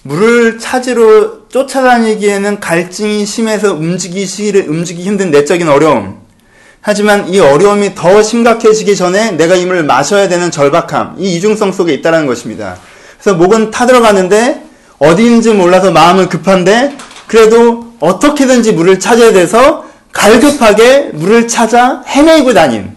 [0.03, 6.21] 물을 찾으러 쫓아다니기에는 갈증이 심해서 움직이기, 움직이기 힘든 내적인 어려움.
[6.81, 11.93] 하지만 이 어려움이 더 심각해지기 전에 내가 이 물을 마셔야 되는 절박함, 이 이중성 속에
[11.95, 12.79] 있다는 것입니다.
[13.21, 14.63] 그래서 목은 타들어가는데
[14.99, 22.97] 어디인지 몰라서 마음은 급한데 그래도 어떻게든지 물을 찾아야 돼서 갈급하게 물을 찾아 헤매고 다닌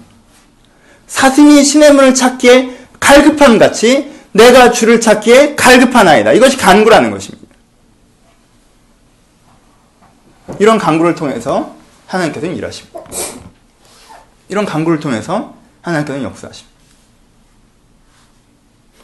[1.07, 6.33] 사슴이 문을 찾기에 갈급함 같이 내가 주를 찾기에 갈급한 아이다.
[6.33, 7.43] 이것이 간구라는 것입니다.
[10.59, 11.75] 이런 간구를 통해서
[12.07, 12.99] 하나님께서는 일하십니다.
[14.49, 16.73] 이런 간구를 통해서 하나님께서는 역사하십니다.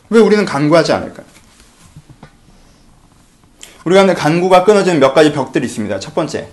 [0.09, 1.25] 왜 우리는 간구하지 않을까요?
[3.85, 5.99] 우리가 간구가 끊어지는 몇 가지 벽들이 있습니다.
[5.99, 6.49] 첫 번째.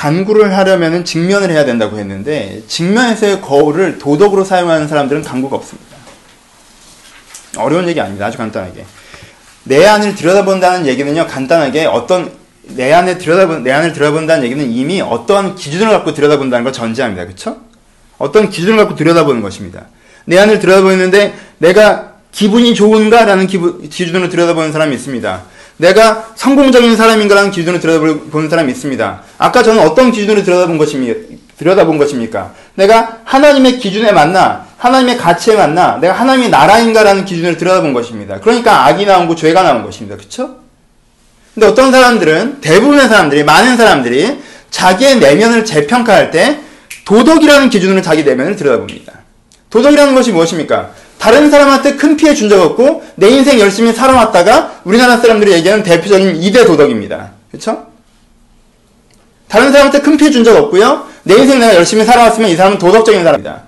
[0.00, 5.94] 간구를 하려면 직면을 해야 된다고 했는데 직면에서의 거울을 도덕으로 사용하는 사람들은 간구가 없습니다.
[7.58, 8.24] 어려운 얘기 아닙니다.
[8.24, 8.86] 아주 간단하게.
[9.64, 11.26] 내 안을 들여다본다는 얘기는요.
[11.26, 12.32] 간단하게 어떤
[12.62, 17.24] 내 안에 들여다본 내 안을 들여다본다는 얘기는 이미 어떠한 기준을 갖고 들여다본다는 걸 전제합니다.
[17.24, 17.58] 그렇죠?
[18.16, 19.88] 어떤 기준을 갖고 들여다보는 것입니다.
[20.24, 25.42] 내 안을 들여다보는데 내가 기분이 좋은가라는 기분, 기준으로 들여다보는 사람이 있습니다.
[25.80, 29.22] 내가 성공적인 사람인가라는 기준으로 들여다보는 사람이 있습니다.
[29.38, 31.20] 아까 저는 어떤 기준으로 들여다본 것입니까?
[31.56, 32.52] 들여다본 것입니까?
[32.74, 34.66] 내가 하나님의 기준에 맞나?
[34.76, 35.96] 하나님의 가치에 맞나?
[35.98, 38.40] 내가 하나님의 나라인가라는 기준을 들여다본 것입니다.
[38.40, 40.16] 그러니까 악이 나오고 죄가 나온 것입니다.
[40.16, 40.56] 그쵸?
[41.54, 44.38] 근데 어떤 사람들은, 대부분의 사람들이, 많은 사람들이
[44.70, 46.60] 자기의 내면을 재평가할 때
[47.06, 49.12] 도덕이라는 기준으로 자기 내면을 들여다봅니다.
[49.70, 50.90] 도덕이라는 것이 무엇입니까?
[51.20, 56.40] 다른 사람한테 큰 피해 준 적 없고 내 인생 열심히 살아왔다가 우리나라 사람들이 얘기하는 대표적인
[56.40, 57.30] 2대 도덕입니다.
[57.50, 57.86] 그렇죠?
[59.48, 61.04] 다른 사람한테 큰 피해 준 적 없고요.
[61.24, 63.62] 내 인생 내가 열심히 살아왔으면 이 사람은 도덕적인 사람이다.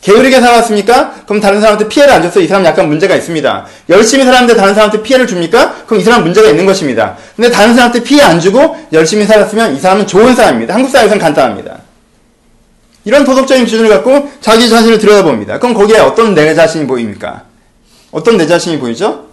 [0.00, 1.14] 게으르게 살아왔습니까?
[1.26, 2.40] 그럼 다른 사람한테 피해를 안 줬어.
[2.40, 3.66] 이 사람 약간 문제가 있습니다.
[3.90, 5.74] 열심히 살았는데 다른 사람한테 피해를 줍니까?
[5.86, 7.16] 그럼 이 사람 문제가 있는 것입니다.
[7.34, 10.74] 근데 다른 사람한테 피해 안 주고 열심히 살았으면 이 사람은 좋은 사람입니다.
[10.74, 11.78] 한국 사회에서는 간단합니다.
[13.06, 15.60] 이런 도덕적인 기준을 갖고 자기 자신을 들여다봅니다.
[15.60, 17.44] 그럼 거기에 어떤 내 자신이 보입니까?
[18.10, 19.26] 어떤 내 자신이 보이죠?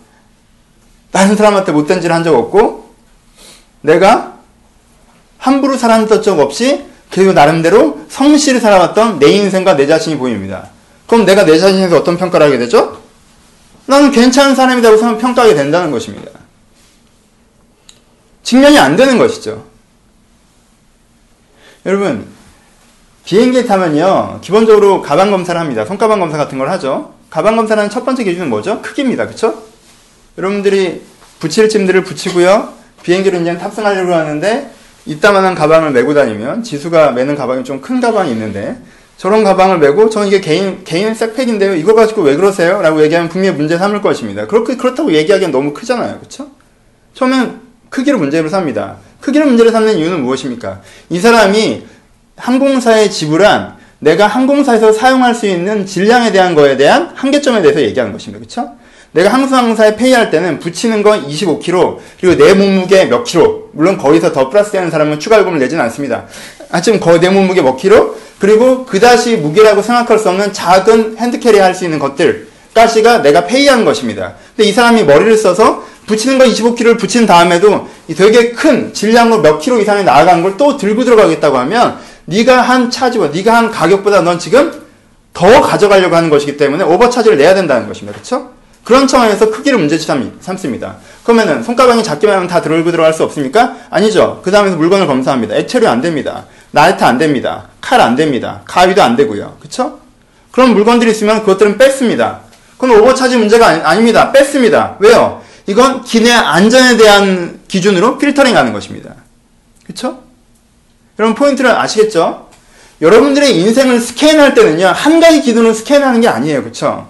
[1.12, 2.94] 다른 사람한테 못된 짓을 한 적 없고
[3.82, 4.38] 내가
[5.40, 10.70] 함부로 살았던 적 없이 그리고 나름대로 성실히 살아왔던 내 인생과 내 자신이 보입니다.
[11.08, 13.02] 그럼 내가 내 자신에서 어떤 평가를 하게 되죠?
[13.88, 16.30] 나는 괜찮은 사람이라고 평가하게 된다는 것입니다.
[18.44, 19.66] 직면이 안 되는 것이죠.
[21.88, 22.28] 여러분,
[23.26, 25.86] 비행기 타면요, 기본적으로 가방 검사를 합니다.
[25.86, 27.14] 손가방 검사 같은 걸 하죠.
[27.30, 28.82] 가방 검사라는 첫 번째 기준은 뭐죠?
[28.82, 29.28] 크기입니다.
[29.28, 29.64] 그쵸?
[30.38, 31.02] 여러분들이
[31.40, 34.72] 붙일 짐들을 붙이고요, 비행기로 이제 탑승하려고 하는데,
[35.06, 38.78] 이따만한 가방을 메고 다니면, 지수가 메는 가방이 좀 큰 가방이 있는데,
[39.18, 42.82] 저런 가방을 메고, 저는 이게 개인, 개인 색팩인데요, 이거 가지고 왜 그러세요?
[42.82, 44.48] 라고 얘기하면 분명히 문제 삼을 것입니다.
[44.48, 46.20] 그렇게, 그렇다고 얘기하기엔 너무 크잖아요.
[46.20, 46.48] 그쵸?
[47.14, 48.98] 처음엔 크기로 문제를 삽니다.
[49.22, 50.82] 크기로 문제를 삼는 이유는 무엇입니까?
[51.10, 51.86] 이 사람이
[52.38, 58.40] 항공사에 지불한 내가 항공사에서 사용할 수 있는 질량에 대한 거에 대한 한계점에 대해서 얘기하는 것입니다.
[58.40, 58.72] 그렇죠?
[59.14, 64.50] 내가 항공사에 페이할 때는 붙이는 거 25kg 그리고 내 몸무게 몇 킬로 물론 거기서 더
[64.50, 66.26] 플러스되는 사람은 추가 요금을 내지는 않습니다.
[66.70, 71.86] 하여튼 내 몸무게 몇 킬로 그리고 그다시 무게라고 생각할 수 없는 작은 핸드캐리 할 수
[71.86, 74.34] 있는 것들까지가 내가 페이하는 것입니다.
[74.56, 79.80] 근데 이 사람이 머리를 써서 붙이는 거 25kg를 붙인 다음에도 되게 큰 질량으로 몇 킬로
[79.80, 84.72] 이상이 나아간 걸 또 들고 들어가겠다고 하면 네가 한 차지와 네가 한 가격보다 넌 지금
[85.34, 88.14] 더 가져가려고 하는 것이기 때문에 오버 차지를 내야 된다는 것입니다.
[88.14, 88.52] 그렇죠?
[88.84, 90.06] 그런 상황에서 크기를 문제치
[90.42, 90.98] 삼습니다.
[91.24, 93.78] 그러면은 손가방이 작기만 하면 다 들고 들어갈 수 없습니까?
[93.90, 94.42] 아니죠.
[94.44, 95.56] 그 다음에서 물건을 검사합니다.
[95.56, 96.46] 액체류 안 됩니다.
[96.72, 97.70] 나이트 안 됩니다.
[97.80, 98.62] 칼 안 됩니다.
[98.66, 99.58] 가위도 안 되고요.
[99.60, 100.00] 그렇죠?
[100.52, 102.42] 그런 물건들이 있으면 그것들은 뺐습니다.
[102.78, 104.98] 그건 오버차지 문제가 아니, 닙니다 뺐습니다.
[105.00, 105.42] 왜요?
[105.66, 109.16] 이건 기내 안전에 대한 기준으로 필터링 하는 것입니다.
[109.86, 110.20] 그렇죠?
[111.20, 112.48] 여러분 포인트를 아시겠죠?
[113.02, 116.64] 여러분들의 인생을 스캔할 때는요, 한 가지 기준으로 스캔하는 게 아니에요.
[116.64, 117.08] 그쵸?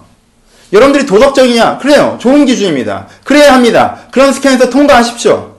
[0.72, 1.78] 여러분들이 도덕적이냐?
[1.78, 2.18] 그래요.
[2.20, 3.06] 좋은 기준입니다.
[3.22, 3.98] 그래야 합니다.
[4.10, 5.54] 그런 스캔에서 통과하십시오.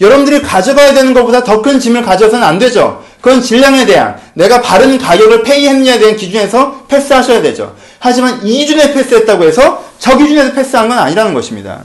[0.00, 3.02] 여러분들이 가져가야 되는 것보다 더 큰 짐을 가져서는 안 되죠.
[3.20, 7.74] 그건 질량에 대한, 내가 바른 가격을 페이했느냐에 대한 기준에서 패스하셔야 되죠.
[7.98, 11.84] 하지만 이 기준에 패스했다고 해서 저 기준에서 패스한 건 아니라는 것입니다.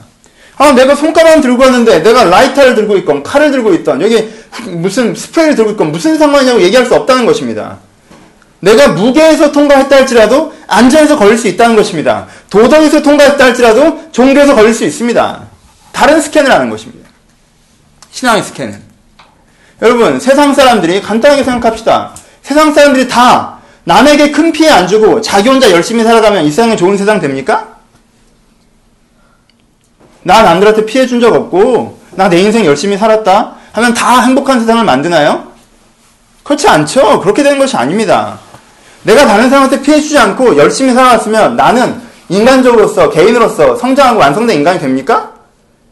[0.62, 4.32] 아, 내가 손가락 들고 왔는데, 내가 라이터를 들고 있건, 칼을 들고 있던, 여기
[4.66, 7.78] 무슨 스프레이를 들고 있건, 무슨 상관이냐고 얘기할 수 없다는 것입니다.
[8.60, 12.28] 내가 무게에서 통과했다 할지라도, 안전에서 걸릴 수 있다는 것입니다.
[12.48, 15.40] 도덕에서 통과했다 할지라도, 종교에서 걸릴 수 있습니다.
[15.90, 17.10] 다른 스캔을 하는 것입니다.
[18.12, 18.80] 신앙의 스캔은.
[19.82, 22.14] 여러분, 세상 사람들이 간단하게 생각합시다.
[22.42, 26.96] 세상 사람들이 다 남에게 큰 피해 안 주고 자기 혼자 열심히 살아가면 이 세상에 좋은
[26.96, 27.71] 세상 됩니까?
[30.22, 34.84] 난 남들한테 피해 준 적 없고, 나 내 인생 열심히 살았다 하면 다 행복한 세상을
[34.84, 35.44] 만드나요?
[36.42, 37.20] 그렇지 않죠.
[37.20, 38.38] 그렇게 되는 것이 아닙니다.
[39.04, 45.32] 내가 다른 사람한테 피해 주지 않고 열심히 살아왔으면 나는 인간적으로서, 개인으로서 성장하고 완성된 인간이 됩니까?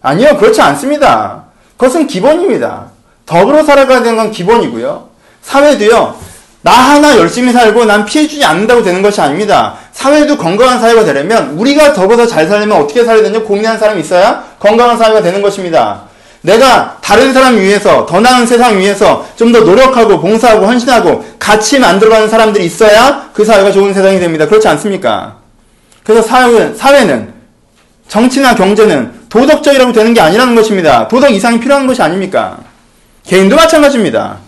[0.03, 0.37] 아니요.
[0.37, 1.45] 그렇지 않습니다.
[1.77, 2.87] 그것은 기본입니다.
[3.27, 5.09] 더불어 살아가야 되는 건 기본이고요.
[5.43, 6.15] 사회도요,
[6.63, 9.75] 나 하나 열심히 살고 난 피해 주지 않는다고 되는 것이 아닙니다.
[10.01, 14.97] 사회도 건강한 사회가 되려면 우리가 더불어 잘 살려면 어떻게 살아야 되냐 고민하는 사람이 있어야 건강한
[14.97, 16.05] 사회가 되는 것입니다.
[16.41, 22.31] 내가 다른 사람 위해서 더 나은 세상 위해서 좀 더 노력하고 봉사하고 헌신하고 같이 만들어가는
[22.31, 24.47] 사람들이 있어야 그 사회가 좋은 세상이 됩니다.
[24.47, 25.37] 그렇지 않습니까?
[26.03, 27.35] 그래서 사회는, 사회는
[28.09, 31.09] 정치나 경제는 도덕적이라고 되는 게 아니라는 것입니다.
[31.09, 32.57] 도덕 이상이 필요한 것이 아닙니까?
[33.27, 34.39] 개인도 마찬가지입니다.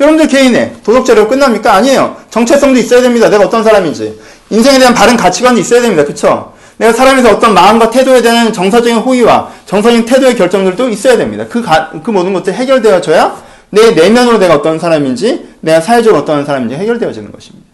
[0.00, 1.72] 여러분들 개인의 도덕적으로 끝납니까?
[1.74, 2.16] 아니에요.
[2.30, 3.28] 정체성도 있어야 됩니다.
[3.28, 4.18] 내가 어떤 사람인지.
[4.54, 6.04] 인생에 대한 바른 가치관도 있어야 됩니다.
[6.04, 6.54] 그쵸?
[6.76, 11.46] 내가 사람에서 어떤 마음과 태도에 대한 정서적인 호의와 정서적인 태도의 결정들도 있어야 됩니다.
[11.48, 16.76] 그, 가, 그 모든 것들이 해결되어져야 내 내면으로 내가 어떤 사람인지, 내가 사회적으로 어떤 사람인지
[16.76, 17.66] 해결되어지는 것입니다.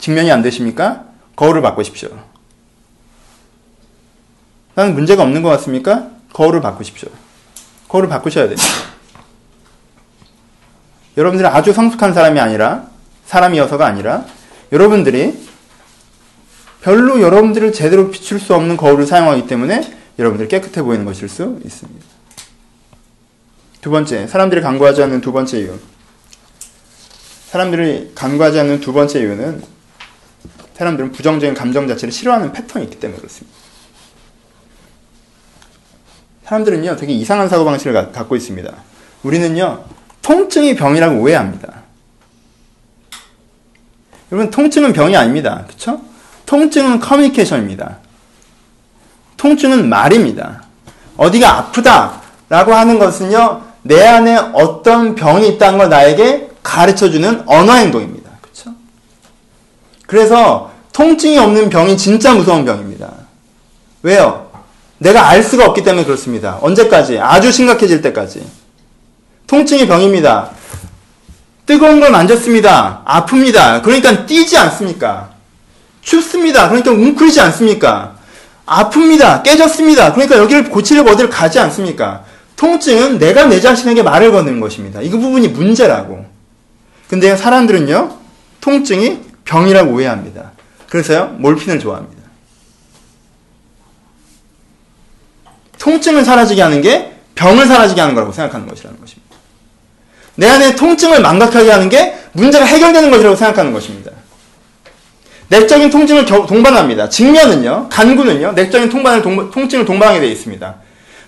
[0.00, 1.04] 직면이 안 되십니까?
[1.36, 2.08] 거울을 바꾸십시오.
[4.74, 6.08] 나는 문제가 없는 것 같습니까?
[6.32, 7.08] 거울을 바꾸십시오.
[7.88, 8.68] 거울을 바꾸셔야 됩니다.
[11.16, 12.84] 여러분들이 아주 성숙한 사람이 아니라
[13.26, 14.24] 사람이어서가 아니라
[14.72, 15.48] 여러분들이
[16.80, 22.06] 별로 여러분들을 제대로 비출 수 없는 거울을 사용하기 때문에 여러분들이 깨끗해 보이는 것일 수 있습니다.
[23.80, 25.78] 두 번째, 사람들이 간구하지 않는 두 번째 이유.
[27.46, 29.62] 사람들이 간구하지 않는 두 번째 이유는
[30.74, 33.56] 사람들은 부정적인 감정 자체를 싫어하는 패턴이 있기 때문에 그렇습니다.
[36.44, 38.74] 사람들은요, 되게 이상한 사고방식을 가, 갖고 있습니다.
[39.22, 39.84] 우리는요,
[40.22, 41.77] 통증이 병이라고 오해합니다.
[44.30, 45.64] 여러분, 통증은 병이 아닙니다.
[45.68, 46.00] 그쵸?
[46.46, 47.98] 통증은 커뮤니케이션입니다.
[49.36, 50.62] 통증은 말입니다.
[51.16, 57.74] 어디가 아프다 라고 하는 것은요, 내 안에 어떤 병이 있다는 걸 나에게 가르쳐 주는 언어
[57.74, 58.30] 행동입니다.
[58.40, 58.72] 그쵸?
[60.06, 63.12] 그래서 통증이 없는 병이 진짜 무서운 병입니다.
[64.02, 64.50] 왜요?
[64.98, 66.58] 내가 알 수가 없기 때문에 그렇습니다.
[66.60, 67.18] 언제까지?
[67.18, 68.44] 아주 심각해질 때까지.
[69.46, 70.50] 통증이 병입니다.
[71.68, 73.04] 뜨거운 걸 만졌습니다.
[73.06, 73.82] 아픕니다.
[73.82, 75.28] 그러니까 뛰지 않습니까?
[76.00, 76.70] 춥습니다.
[76.70, 78.16] 그러니까 웅크리지 않습니까?
[78.64, 79.42] 아픕니다.
[79.42, 80.14] 깨졌습니다.
[80.14, 82.24] 그러니까 여기를 고치려고 어디를 가지 않습니까?
[82.56, 85.02] 통증은 내가 내 자신에게 말을 거는 것입니다.
[85.02, 86.24] 이 부분이 문제라고.
[87.06, 88.16] 근데 사람들은요,
[88.62, 90.52] 통증이 병이라고 오해합니다.
[90.88, 92.22] 그래서요, 몰핀을 좋아합니다.
[95.78, 99.17] 통증을 사라지게 하는 게 병을 사라지게 하는 거라고 생각하는 것이라는 것입니다.
[100.38, 104.12] 내 안에 통증을 망각하게 하는 게 문제가 해결되는 것이라고 생각하는 것입니다.
[105.48, 107.08] 내적인 통증을 동반합니다.
[107.08, 110.76] 직면은요, 간구는요, 내적인 통반을 동, 통증을 동반하게 되어 있습니다.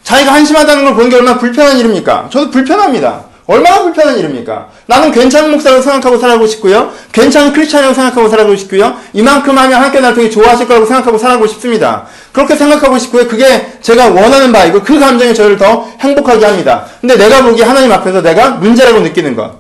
[0.05, 2.29] 자기가 한심하다는 걸 보는 게 얼마나 불편한 일입니까?
[2.31, 3.25] 저도 불편합니다.
[3.51, 4.69] 얼마나 불편한 일입니까?
[4.87, 6.93] 나는 괜찮은 목사라고 생각하고 살아가고 싶고요.
[7.11, 8.97] 괜찮은 크리스찬이라고 생각하고 살아가고 싶고요.
[9.13, 12.07] 이만큼 하면 하나님께 나를 되게 좋아하실 거라고 생각하고 살아가고 싶습니다.
[12.31, 13.27] 그렇게 생각하고 싶고요.
[13.27, 16.87] 그게 제가 원하는 바이고 그 감정이 저를 더 행복하게 합니다.
[17.01, 19.59] 근데 내가 보기 하나님 앞에서 내가 문제라고 느끼는 것.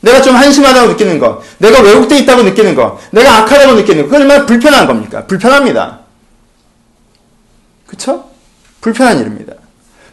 [0.00, 1.42] 내가 좀 한심하다고 느끼는 것.
[1.58, 3.00] 내가 왜곡되어 있다고 느끼는 것.
[3.10, 4.10] 내가 악하다고 느끼는 것.
[4.10, 5.24] 그건 얼마나 불편한 겁니까?
[5.26, 5.98] 불편합니다.
[7.88, 8.26] 그쵸?
[8.80, 9.54] 불편한 일입니다.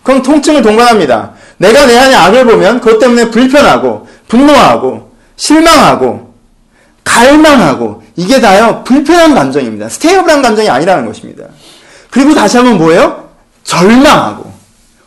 [0.02, 1.34] 그럼 통증을 동반합니다.
[1.62, 6.34] 내가 내 안에 악을 보면 그것 때문에 불편하고 분노하고 실망하고
[7.04, 9.88] 갈망하고 이게 다요 불편한 감정입니다.
[9.90, 11.46] stable한 감정이 아니라는 것입니다.
[12.10, 13.30] 그리고 다시 한번 뭐예요?
[13.64, 14.52] 절망하고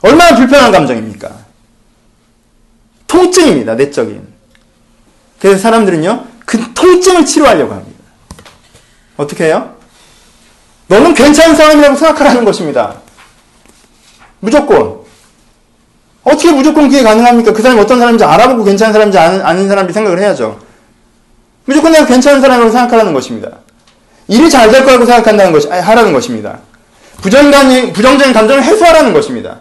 [0.02, 1.28] 얼마나 불편한 감정입니까?
[3.08, 3.74] 통증입니다.
[3.74, 4.24] 내적인.
[5.40, 7.98] 그래서 사람들은요 그 통증을 치료하려고 합니다.
[9.16, 9.74] 어떻게 해요?
[10.86, 13.00] 너는 괜찮은 사람이라고 생각하라는 것입니다.
[14.38, 15.03] 무조건.
[16.24, 17.52] 어떻게 무조건 그게 가능합니까?
[17.52, 20.58] 그 사람이 어떤 사람인지 알아보고 괜찮은 사람인지 아는, 아는 사람이 생각을 해야죠.
[21.66, 23.50] 무조건 내가 괜찮은 사람이라고 생각하라는 것입니다.
[24.28, 26.58] 일이 잘 될 거라고 생각한다는 것이, 하라는 것입니다.
[27.20, 29.60] 부정적인, 부정적인 감정을 해소하라는 것입니다.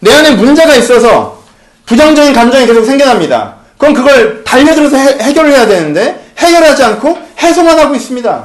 [0.00, 1.42] 내 안에 문제가 있어서
[1.86, 3.56] 부정적인 감정이 계속 생겨납니다.
[3.78, 8.44] 그럼 그걸 달려들어서 해, 결을 해야 되는데 해결하지 않고 해소만 하고 있습니다.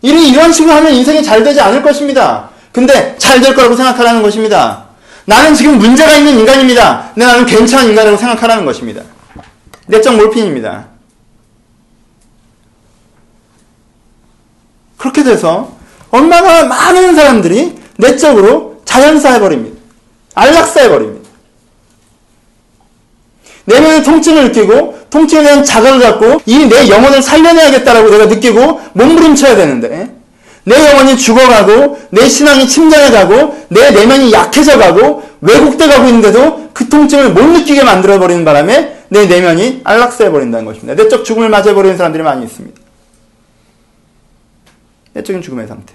[0.00, 2.50] 일이 이런 식으로 하면 인생이 잘 되지 않을 것입니다.
[2.72, 4.86] 근데 잘 될 거라고 생각하라는 것입니다.
[5.24, 7.10] 나는 지금 문제가 있는 인간입니다.
[7.14, 9.02] 근데 나는 괜찮은 인간이라고 생각하라는 것입니다.
[9.86, 10.86] 내적 몰핀입니다.
[14.96, 15.72] 그렇게 돼서
[16.10, 19.80] 얼마나 많은 사람들이 내적으로 자연사해버립니다.
[20.34, 21.28] 안락사해버립니다.
[23.64, 30.14] 내면의 통증을 느끼고 통증에 대한 자각을 갖고 이 내 영혼을 살려내야겠다라고 내가 느끼고 몸부림쳐야 되는데
[30.64, 37.42] 내 영혼이 죽어가고 내 신앙이 침전해가고 내 내면이 약해져가고 왜곡돼 가고 있는데도 그 통증을 못
[37.42, 40.94] 느끼게 만들어버리는 바람에 내 내면이 안락사해버린다는 것입니다.
[40.94, 42.80] 내적 죽음을 맞아버리는 사람들이 많이 있습니다.
[45.14, 45.94] 내적인 죽음의 상태.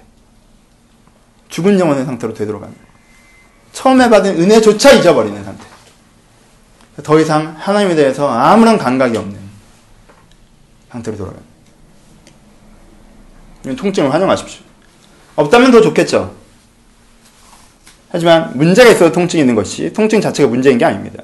[1.50, 2.76] 죽은 영혼의 상태로 되돌아가는
[3.72, 5.64] 처음에 받은 은혜조차 잊어버리는 상태.
[7.04, 9.38] 더 이상 하나님에 대해서 아무런 감각이 없는
[10.92, 11.47] 상태로 돌아가는
[13.64, 14.62] 통증을 환영하십시오.
[15.36, 16.36] 없다면 더 좋겠죠.
[18.10, 21.24] 하지만 문제가 있어서 통증이 있는 것이 통증 자체가 문제인 게 아닙니다.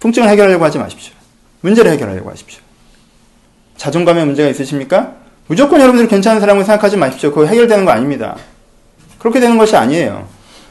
[0.00, 1.14] 통증을 해결하려고 하지 마십시오.
[1.60, 2.60] 문제를 해결하려고 하십시오.
[3.76, 5.14] 자존감에 문제가 있으십니까?
[5.46, 7.30] 무조건 여러분들이 괜찮은 사람을 생각하지 마십시오.
[7.30, 8.36] 그거 해결되는 거 아닙니다.
[9.18, 10.28] 그렇게 되는 것이 아니에요.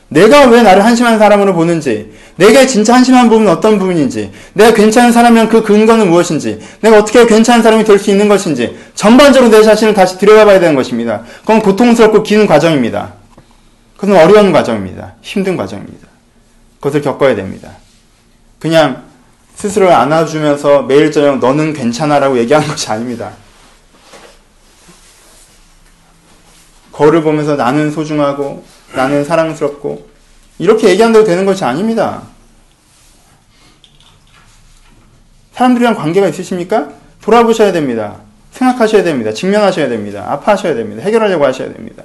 [0.09, 5.49] 내가 왜 나를 한심한 사람으로 보는지, 내게 진짜 한심한 부분은 어떤 부분인지, 내가 괜찮은 사람이면
[5.49, 10.17] 그 근거는 무엇인지, 내가 어떻게 괜찮은 사람이 될 수 있는 것인지, 전반적으로 내 자신을 다시
[10.17, 11.23] 들여다봐야 되는 것입니다.
[11.41, 13.13] 그건 고통스럽고 긴 과정입니다.
[13.97, 15.15] 그건 어려운 과정입니다.
[15.21, 16.07] 힘든 과정입니다.
[16.77, 17.71] 그것을 겪어야 됩니다.
[18.59, 19.03] 그냥
[19.55, 23.31] 스스로를 안아주면서 매일 저녁 너는 괜찮아라고 얘기하는 것이 아닙니다.
[26.91, 28.63] 거울을 보면서 나는 소중하고
[28.95, 30.09] 나는 사랑스럽고
[30.59, 32.23] 이렇게 얘기한다고 되는 것이 아닙니다.
[35.53, 36.89] 사람들이랑 관계가 있으십니까?
[37.21, 38.21] 돌아보셔야 됩니다.
[38.51, 39.33] 생각하셔야 됩니다.
[39.33, 40.25] 직면하셔야 됩니다.
[40.27, 41.03] 아파하셔야 됩니다.
[41.03, 42.03] 해결하려고 하셔야 됩니다.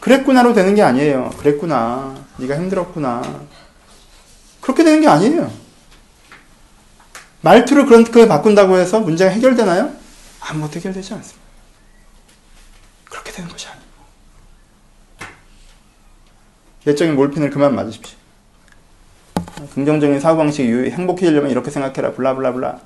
[0.00, 1.30] 그랬구나로 되는 게 아니에요.
[1.38, 2.14] 그랬구나.
[2.36, 3.22] 네가 힘들었구나.
[4.60, 5.50] 그렇게 되는 게 아니에요.
[7.40, 9.92] 말투를 그렇게 바꾼다고 해서 문제가 해결되나요?
[10.40, 11.46] 아무것도 해결되지 않습니다.
[13.10, 13.85] 그렇게 되는 것이 아니에요.
[16.86, 18.16] 내적인 몰핀을 그만 맞으십시오.
[19.74, 22.12] 긍정적인 사고방식이 행복해지려면 이렇게 생각해라.
[22.12, 22.80] 블라블라블라.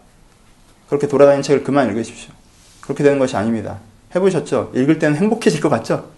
[0.88, 2.32] 그렇게 돌아다니는 책을 그만 읽으십시오.
[2.80, 3.78] 그렇게 되는 것이 아닙니다.
[4.14, 4.72] 해보셨죠?
[4.74, 6.10] 읽을 때는 행복해질 것 같죠?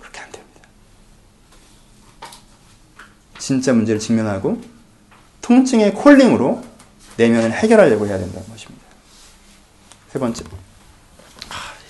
[0.00, 0.68] 그렇게 안 됩니다.
[3.38, 4.62] 진짜 문제를 직면하고
[5.42, 6.64] 통증의 콜링으로
[7.18, 8.82] 내면을 해결하려고 해야 된다는 것입니다.
[10.08, 10.42] 세 번째.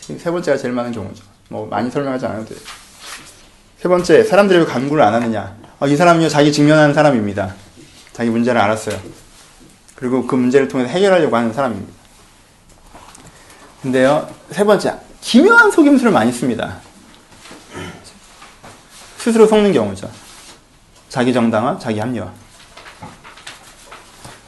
[0.00, 1.24] 세 번째가 제일 많은 경우죠.
[1.48, 2.58] 뭐 많이 설명하지 않아도 돼요.
[3.84, 5.54] 세 번째, 사람들이 왜 간구를 안 하느냐?
[5.78, 7.54] 어, 이 사람은요, 자기 직면하는 사람입니다.
[8.14, 8.98] 자기 문제를 알았어요.
[9.94, 11.92] 그리고 그 문제를 통해서 해결하려고 하는 사람입니다.
[13.82, 16.80] 근데요, 세 번째, 기묘한 속임수를 많이 씁니다.
[19.18, 20.10] 스스로 속는 경우죠.
[21.10, 22.32] 자기 정당화, 자기 합리화.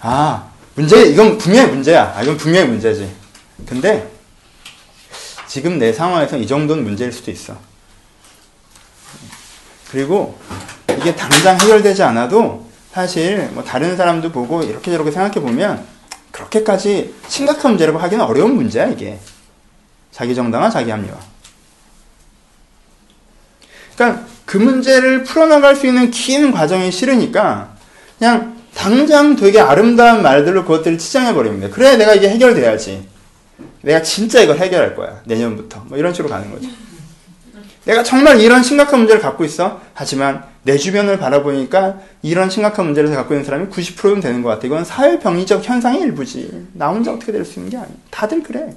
[0.01, 2.14] 아, 문제, 이건 분명히 문제야.
[2.16, 3.14] 아, 이건 분명히 문제지.
[3.68, 4.11] 근데,
[5.47, 7.66] 지금 내 상황에서 이 정도는 문제일 수도 있어.
[9.91, 10.39] 그리고,
[10.99, 15.84] 이게 당장 해결되지 않아도, 사실, 뭐, 다른 사람도 보고, 이렇게 저렇게 생각해 보면,
[16.30, 19.18] 그렇게까지 심각한 문제라고 하기는 어려운 문제야, 이게.
[20.11, 21.14] 자기 정당화, 자기 합리화.
[23.97, 27.74] 그러니까 그 문제를 풀어나갈 수 있는 긴 과정이 싫으니까
[28.18, 31.68] 그냥 당장 되게 아름다운 말들로 그것들을 치장해 버립니다.
[31.74, 33.09] 그래, 내가 이게 해결돼야지.
[33.80, 35.22] 내가 진짜 이걸 해결할 거야.
[35.24, 35.82] 내년부터.
[35.87, 36.68] 뭐 이런 식으로 가는 거죠.
[37.87, 39.80] 내가 정말 이런 심각한 문제를 갖고 있어.
[39.95, 44.66] 하지만 내 주변을 바라보니까 이런 심각한 문제를 갖고 있는 사람이 90%는 되는 것 같아.
[44.66, 46.68] 이건 사회병리적 현상의 일부지.
[46.72, 47.95] 나 혼자 어떻게 될 수 있는 게 아니야.
[48.11, 48.76] 다들 그래.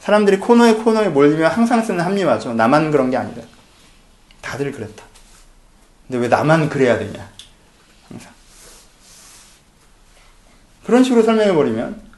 [0.00, 2.54] 사람들이 코너에 코너에 몰리면 항상 쓰는 합리화죠.
[2.54, 3.42] 나만 그런 게 아니다.
[4.40, 5.04] 다들 그랬다.
[6.08, 7.28] 근데 왜 나만 그래야 되냐?
[8.08, 8.32] 항상.
[10.86, 12.13] 그런 식으로 설명해버리면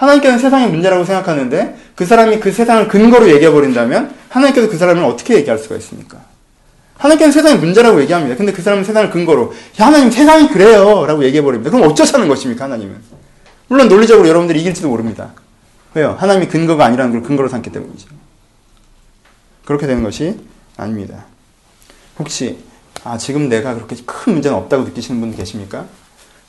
[0.00, 5.58] 하나님께는 세상의 문제라고 생각하는데 그 사람이 그 세상을 근거로 얘기해버린다면 하나님께서 그 사람을 어떻게 얘기할
[5.58, 6.18] 수가 있습니까?
[6.96, 8.36] 하나님께는 세상의 문제라고 얘기합니다.
[8.36, 11.70] 근데 그 사람은 세상을 근거로 야, 하나님 세상이 그래요 라고 얘기해버립니다.
[11.70, 12.96] 그럼 어쩌자는 것입니까 하나님은?
[13.68, 15.32] 물론 논리적으로 여러분들이 이길지도 모릅니다.
[15.92, 16.16] 왜요?
[16.18, 18.08] 하나님이 근거가 아니라는 걸 근거로 삼기 때문이죠.
[19.66, 20.40] 그렇게 되는 것이
[20.78, 21.26] 아닙니다.
[22.18, 22.58] 혹시
[23.04, 25.84] 아 지금 내가 그렇게 큰 문제는 없다고 느끼시는 분 계십니까?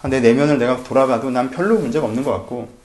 [0.01, 2.80] 아, 내 내면을 내가 돌아봐도 난 별로 문제가 없는 것 같고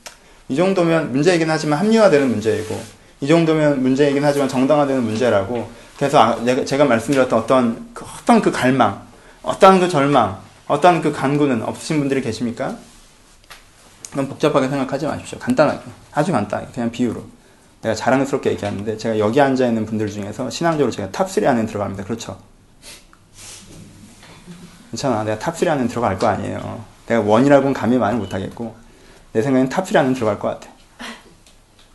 [0.49, 2.80] 이 정도면 문제이긴 하지만 합리화되는 문제이고
[3.20, 9.03] 이 정도면 문제이긴 하지만 정당화되는 문제라고 그래서 아, 제가 말씀드렸던 어떤 그, 어떤 그 갈망,
[9.42, 10.38] 어떤 그 절망,
[10.68, 12.76] 어떤 그 간구는 없으신 분들이 계십니까?
[14.14, 15.38] 너무 복잡하게 생각하지 마십시오.
[15.38, 15.80] 간단하게.
[16.12, 16.72] 아주 간단하게.
[16.72, 17.24] 그냥 비유로.
[17.82, 22.05] 내가 자랑스럽게 얘기하는데 제가 여기 앉아 있는 분들 중에서 신앙적으로 제가 top 3 안에 들어갑니다.
[22.05, 22.38] 그렇죠?
[24.90, 25.24] 괜찮아.
[25.24, 26.84] 내가 top 3 안에 들어갈 거 아니에요.
[27.07, 28.74] 내가 one이라고는 감히 말을 못하겠고
[29.37, 30.72] 내 생각엔 top 3 안에 들어갈 것 같아.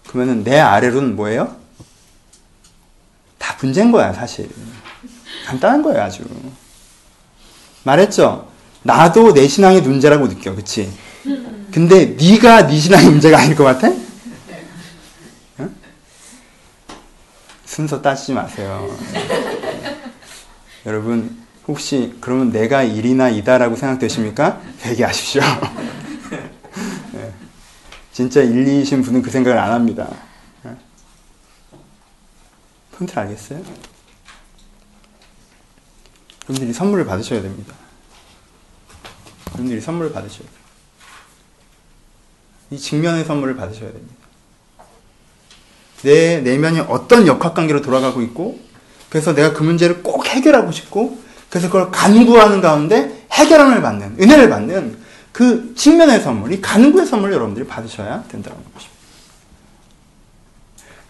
[0.07, 1.55] 그러면은 내 아래로는 뭐예요?
[3.39, 4.47] 다 문제인 거야, 사실.
[5.47, 6.23] 간단한 거예요, 아주.
[7.81, 8.47] 말했죠?
[8.83, 10.53] 나도 내 신앙의 문제라고 느껴.
[10.53, 10.93] 그치?
[11.71, 13.87] 근데 네가 네 신앙의 문제가 아닐 것 같아?
[15.61, 15.75] 응?
[17.65, 18.87] 순서 따지지 마세요.
[20.85, 24.61] 여러분 혹시 그러면 내가 일이나 이다라고 생각되십니까?
[24.83, 25.41] 회개하십시오.
[28.11, 28.13] 네.
[28.13, 30.09] 진짜 일리이신 분은 그 생각을 안 합니다.
[30.63, 30.75] 네.
[32.91, 33.63] 폰트 알겠어요?
[36.43, 37.73] 여러분들이 선물을 받으셔야 됩니다.
[39.51, 40.61] 여러분들이 선물을 받으셔야 돼요.
[42.71, 44.15] 이 직면의 선물을 받으셔야 됩니다.
[46.03, 48.59] 내 내면이 어떤 역학관계로 돌아가고 있고,
[49.09, 55.00] 그래서 내가 그 문제를 꼭 해결하고 싶고, 그래서 그걸 간구하는 가운데 해결함을 받는, 은혜를 받는
[55.31, 59.01] 그 직면의 선물, 이 간구의 선물을 여러분들이 받으셔야 된다는 것입니다.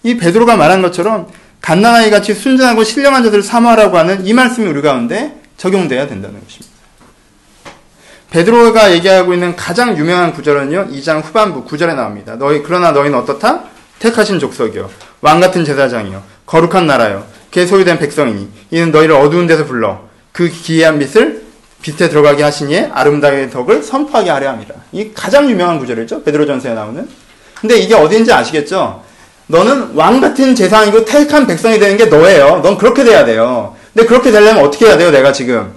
[0.04, 1.28] 이 베드로가 말한 것처럼
[1.62, 6.72] 갓난아이 같이 순전하고 신령한 자들을 사모하라고 하는 이 말씀이 우리 가운데 적용돼야 된다는 것입니다.
[8.32, 10.88] 베드로가 얘기하고 있는 가장 유명한 구절은요.
[10.92, 12.36] 2장 후반부 구절에 나옵니다.
[12.38, 13.66] 너희 그러나 너희는 어떻다?
[14.00, 14.90] 택하신 족속이요.
[15.20, 16.24] 왕 같은 제사장이요.
[16.46, 17.26] 거룩한 나라요.
[17.52, 20.02] 개 소유된 백성이니 이는 너희를 어두운 데서 불러
[20.32, 21.41] 그 기이한 빛을
[21.82, 24.76] 빛에 들어가게 하시니에 아름다운 덕을 선포하게 하려 합니다.
[24.92, 26.24] 이 가장 유명한 구절이죠.
[26.24, 27.08] 베드로전서에 나오는.
[27.60, 29.04] 근데 이게 어딘지 아시겠죠?
[29.48, 32.62] 너는 왕 같은 제사장이고 택한 백성이 되는 게 너예요.
[32.64, 33.76] 넌 그렇게 돼야 돼요.
[33.94, 35.12] 근데 그렇게 되려면 어떻게 해야 돼요?
[35.12, 35.72] 내가 지금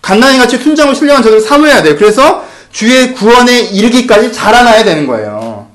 [0.00, 1.96] 갓난이 같이 순정을 신령한 저들을 사모해야 돼요.
[1.98, 5.66] 그래서 주의 구원에 이르기까지 자라나야 되는 거예요.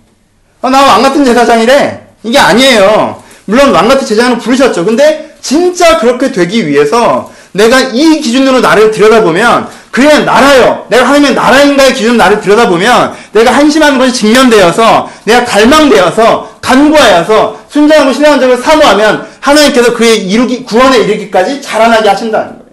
[0.61, 2.01] 어, 나왕 같은 제사장이래.
[2.23, 3.21] 이게 아니에요.
[3.45, 4.85] 물론 왕 같은 제사장을 부르셨죠.
[4.85, 10.85] 근데 진짜 그렇게 되기 위해서 내가 이 기준으로 나를 들여다보면 그래 나라요.
[10.89, 18.57] 내가 하나님의 나라인가의 기준 나를 들여다보면 내가 한심한 것이 직면되어서 내가 갈망되어서 간구하여서 순전하고 적을
[18.57, 22.63] 사모하면 하나님께서 그의 이루기 구원에 이르기까지 자라나게 하신다는 거예요.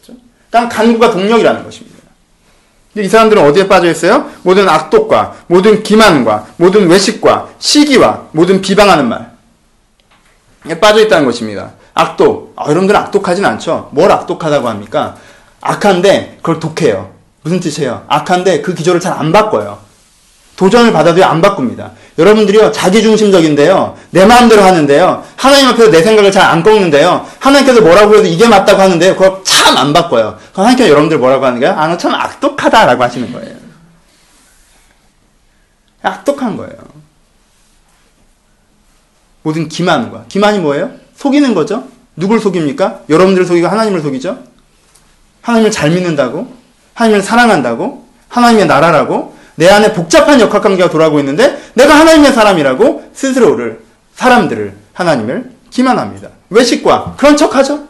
[0.00, 0.20] 그렇죠?
[0.50, 1.98] 그러니까 간구가 동력이라는 것입니다.
[2.96, 4.30] 이 사람들은 어디에 빠져 있어요?
[4.42, 11.72] 모든 악독과 모든 기만과 모든 외식과 시기와 모든 비방하는 말에 빠져 있다는 것입니다.
[11.94, 12.47] 악독.
[12.58, 13.88] 아, 여러분들은 악독하진 않죠.
[13.92, 15.16] 뭘 악독하다고 합니까?
[15.60, 17.12] 악한데 그걸 독해요.
[17.42, 18.04] 무슨 뜻이에요?
[18.08, 19.78] 악한데 그 기조를 잘 안 바꿔요.
[20.56, 21.92] 도전을 받아도 안 바꿉니다.
[22.18, 28.26] 여러분들이요, 자기중심적인데요, 내 마음대로 하는데요, 하나님 앞에서 내 생각을 잘 안 꺾는데요, 하나님께서 뭐라고 해도
[28.26, 30.36] 이게 맞다고 하는데요, 그걸 참 안 바꿔요.
[30.52, 31.74] 하나님께서 여러분들 뭐라고 하는 거예요?
[31.76, 33.54] 아, 너 참 악독하다라고 하시는 거예요.
[36.02, 36.74] 악독한 거예요.
[39.42, 40.24] 모든 기만과.
[40.28, 40.90] 기만이 뭐예요?
[41.14, 41.86] 속이는 거죠?
[42.18, 43.02] 누굴 속입니까?
[43.08, 44.42] 여러분들을 속이고 하나님을 속이죠?
[45.40, 46.52] 하나님을 잘 믿는다고?
[46.94, 48.06] 하나님을 사랑한다고?
[48.28, 49.36] 하나님의 나라라고?
[49.54, 53.80] 내 안에 복잡한 역학관계가 돌아가고 있는데 내가 하나님의 사람이라고 스스로를
[54.14, 56.28] 사람들을 하나님을 기만합니다.
[56.50, 57.86] 외식과 그런 척하죠.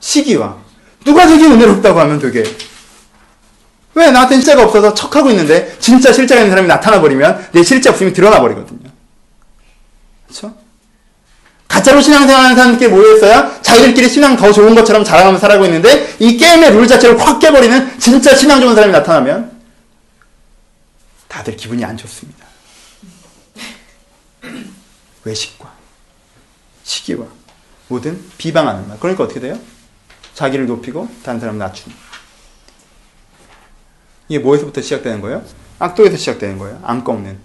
[0.00, 0.56] 시기와
[1.04, 2.44] 누가 되게 은혜롭다고 하면 되게
[3.94, 8.12] 왜 나한테 실제가 없어서 척하고 있는데 진짜 실제가 있는 사람이 나타나 버리면 내 실제 없음이
[8.12, 8.90] 드러나 버리거든요.
[10.26, 10.65] 그렇죠?
[11.68, 16.86] 가짜로 신앙생활하는 사람들끼리 모여있어야 자기들끼리 신앙 더 좋은 것처럼 자랑하면서 살아가고 있는데 이 게임의 룰
[16.86, 19.56] 자체를 확 깨버리는 진짜 신앙 좋은 사람이 나타나면
[21.28, 22.46] 다들 기분이 안 좋습니다.
[25.24, 25.72] 외식과
[26.84, 27.26] 시기와
[27.88, 28.98] 모든 비방하는 말.
[28.98, 29.58] 그러니까 어떻게 돼요?
[30.34, 31.96] 자기를 높이고 다른 사람을 낮추는.
[34.28, 35.44] 이게 뭐에서부터 시작되는 거예요?
[35.78, 36.80] 악독에서 시작되는 거예요.
[36.84, 37.38] 안 꺾는.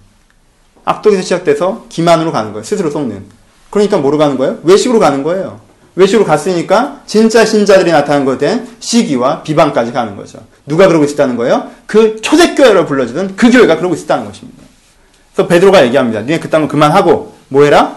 [0.85, 2.63] 악독에서 시작돼서 기만으로 가는 거예요.
[2.63, 3.40] 스스로 속는.
[3.71, 4.59] 그러니까 뭐로 가는 거예요?
[4.63, 5.59] 외식으로 가는 거예요.
[5.95, 10.39] 외식으로 갔으니까 진짜 신자들이 나타난 것에 대한 시기와 비방까지 가는 거죠.
[10.67, 11.69] 누가 그러고 있었다는 거예요?
[11.87, 14.63] 그 초대교회로 불러주던 그 교회가 그러고 있었다는 것입니다.
[15.33, 16.21] 그래서 베드로가 얘기합니다.
[16.21, 17.95] 니네 그딴 거 그만하고 뭐 해라?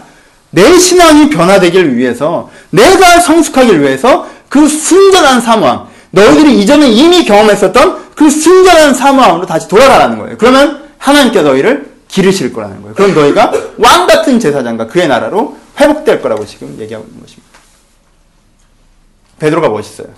[0.50, 8.30] 내 신앙이 변화되길 위해서 내가 성숙하길 위해서 그 순전한 사모함 너희들이 이전에 이미 경험했었던 그
[8.30, 10.38] 순전한 사모함으로 다시 돌아가라는 거예요.
[10.38, 12.94] 그러면 하나님께서 너희를 기르실 거라는 거예요.
[12.94, 17.58] 그럼 너희가 왕 같은 제사장과 그의 나라로 회복될 거라고 지금 얘기하고 있는 것입니다.
[19.38, 20.08] 베드로가 멋있어요.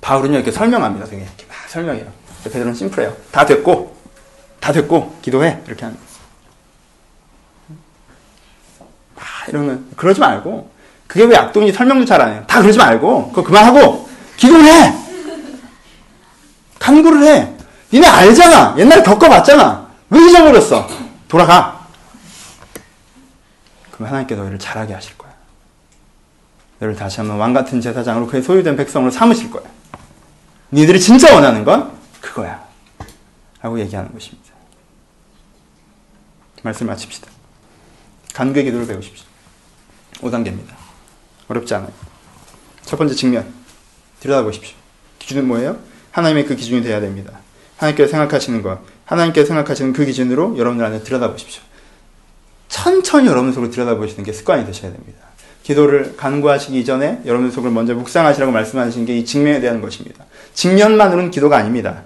[0.00, 1.06] 바울은요 이렇게 설명합니다.
[1.06, 2.06] 되게 이렇게 막 설명해요.
[2.44, 3.16] 베드로는 심플해요.
[3.32, 3.96] 다 됐고
[4.60, 6.08] 다 됐고 기도해 이렇게 하는 거예요.
[9.16, 10.70] 아, 이러면 그러지 말고
[11.06, 12.44] 그게 왜 악동인지 설명도 잘 안 해요.
[12.46, 14.94] 다 그러지 말고 그거 그만하고 기도를 해.
[16.78, 17.54] 간구를 해.
[17.92, 18.74] 니네 알잖아.
[18.78, 19.88] 옛날에 겪어봤잖아.
[20.10, 20.86] 왜 잊어버렸어?
[21.28, 21.77] 돌아가.
[23.98, 25.34] 그럼 하나님께 너희를 잘하게 하실 거야.
[26.78, 29.64] 너를 다시 한번 왕 같은 제사장으로 그의 소유된 백성으로 삼으실 거야.
[30.70, 32.64] 니들이 진짜 원하는 건 그거야.
[33.60, 34.52] 라고 얘기하는 것입니다.
[36.62, 37.28] 말씀 마칩시다.
[38.34, 39.26] 간구의 기도를 배우십시오.
[40.20, 40.74] 5단계입니다.
[41.48, 41.90] 어렵지 않아요.
[42.82, 43.52] 첫 번째 측면.
[44.20, 44.76] 들여다보십시오.
[45.18, 45.76] 기준은 뭐예요?
[46.12, 47.40] 하나님의 그 기준이 되어야 됩니다.
[47.78, 51.62] 하나님께서 생각하시는 것, 하나님께서 생각하시는 그 기준으로 여러분들 안에 들여다보십시오.
[52.68, 55.18] 천천히 여러분 속을 들여다보시는 게 습관이 되셔야 됩니다.
[55.62, 60.24] 기도를 간구하시기 이전에 여러분들 속을 먼저 묵상하시라고 말씀하신 게 이 직면에 대한 것입니다.
[60.54, 62.02] 직면만으로는 기도가 아닙니다.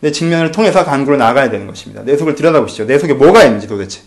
[0.00, 2.02] 내 직면을 통해서 간구로 나아가야 되는 것입니다.
[2.04, 2.86] 내 속을 들여다보시죠.
[2.86, 4.00] 내 속에 뭐가 있는지 도대체.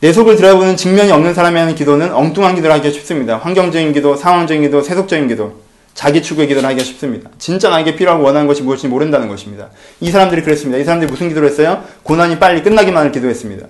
[0.00, 3.38] 내 속을 들여다보는 직면이 없는 사람이 하는 기도는 엉뚱한 기도를 하기가 쉽습니다.
[3.38, 5.62] 환경적인 기도, 상황적인 기도, 세속적인 기도,
[5.94, 7.30] 자기 추구의 기도를 하기가 쉽습니다.
[7.38, 9.70] 진짜 나에게 필요하고 원하는 것이 무엇인지 모른다는 것입니다.
[10.00, 10.76] 이 사람들이 그랬습니다.
[10.76, 11.82] 이 사람들이 무슨 기도를 했어요?
[12.02, 13.66] 고난이 빨리 끝나기만을 기도했습니다.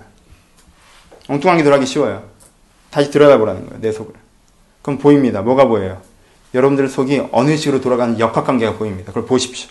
[1.29, 2.25] 엉뚱한 기도를 하기 쉬워요.
[2.91, 3.81] 다시 들여다보라는 거예요.
[3.81, 4.13] 내 속을.
[4.83, 5.43] 그럼 보입니다.
[5.43, 6.03] 뭐가 보여요?
[6.53, 9.13] 여러분들 속이 어느 식으로 돌아가는 역학관계가 보입니다.
[9.13, 9.69] 그걸 보십시오.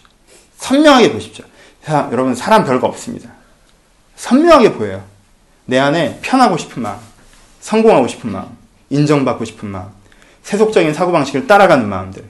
[0.57, 1.45] 선명하게 보십시오.
[1.83, 3.29] 사, 여러분 사람 별거 없습니다.
[4.15, 5.03] 선명하게 보여요.
[5.65, 6.99] 내 안에 편하고 싶은 마음,
[7.61, 8.47] 성공하고 싶은 마음,
[8.89, 9.87] 인정받고 싶은 마음,
[10.43, 12.25] 세속적인 사고방식을 따라가는 마음들.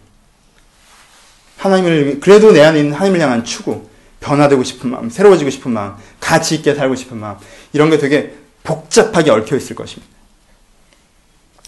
[1.57, 3.87] 하나님을, 그래도 내 안에 있는 하나님을 향한 추구,
[4.19, 7.37] 변화되고 싶은 마음, 새로워지고 싶은 마음, 가치 있게 살고 싶은 마음,
[7.73, 10.13] 이런 게 되게 복잡하게 얽혀 있을 것입니다.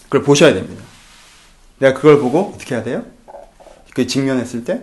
[0.04, 0.82] 그걸 보셔야 됩니다.
[1.78, 3.04] 내가 그걸 보고 어떻게 해야 돼요?
[3.94, 4.82] 그 직면했을 때,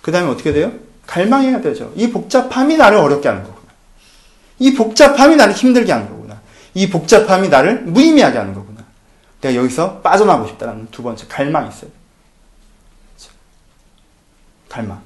[0.00, 0.72] 그 다음에 어떻게 돼요?
[1.06, 1.92] 갈망해야 되죠.
[1.96, 3.72] 이 복잡함이 나를 어렵게 하는 거구나.
[4.58, 6.40] 이 복잡함이 나를 힘들게 하는 거구나.
[6.74, 8.84] 이 복잡함이 나를 무의미하게 하는 거구나.
[9.40, 11.90] 내가 여기서 빠져나가고 싶다는 두 번째 갈망이 있어요.
[13.16, 13.32] 그렇죠?
[14.68, 15.02] 갈망.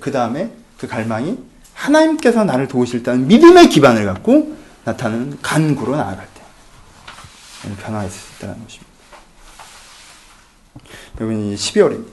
[0.00, 1.38] 그 다음에 그 갈망이
[1.74, 6.42] 하나님께서 나를 도우실다는 믿음의 기반을 갖고 나타나는 간구로 나아갈 때
[7.80, 8.92] 변화가 있을 수 있다는 것입니다.
[11.18, 12.10] 여러분 이 12월입니다.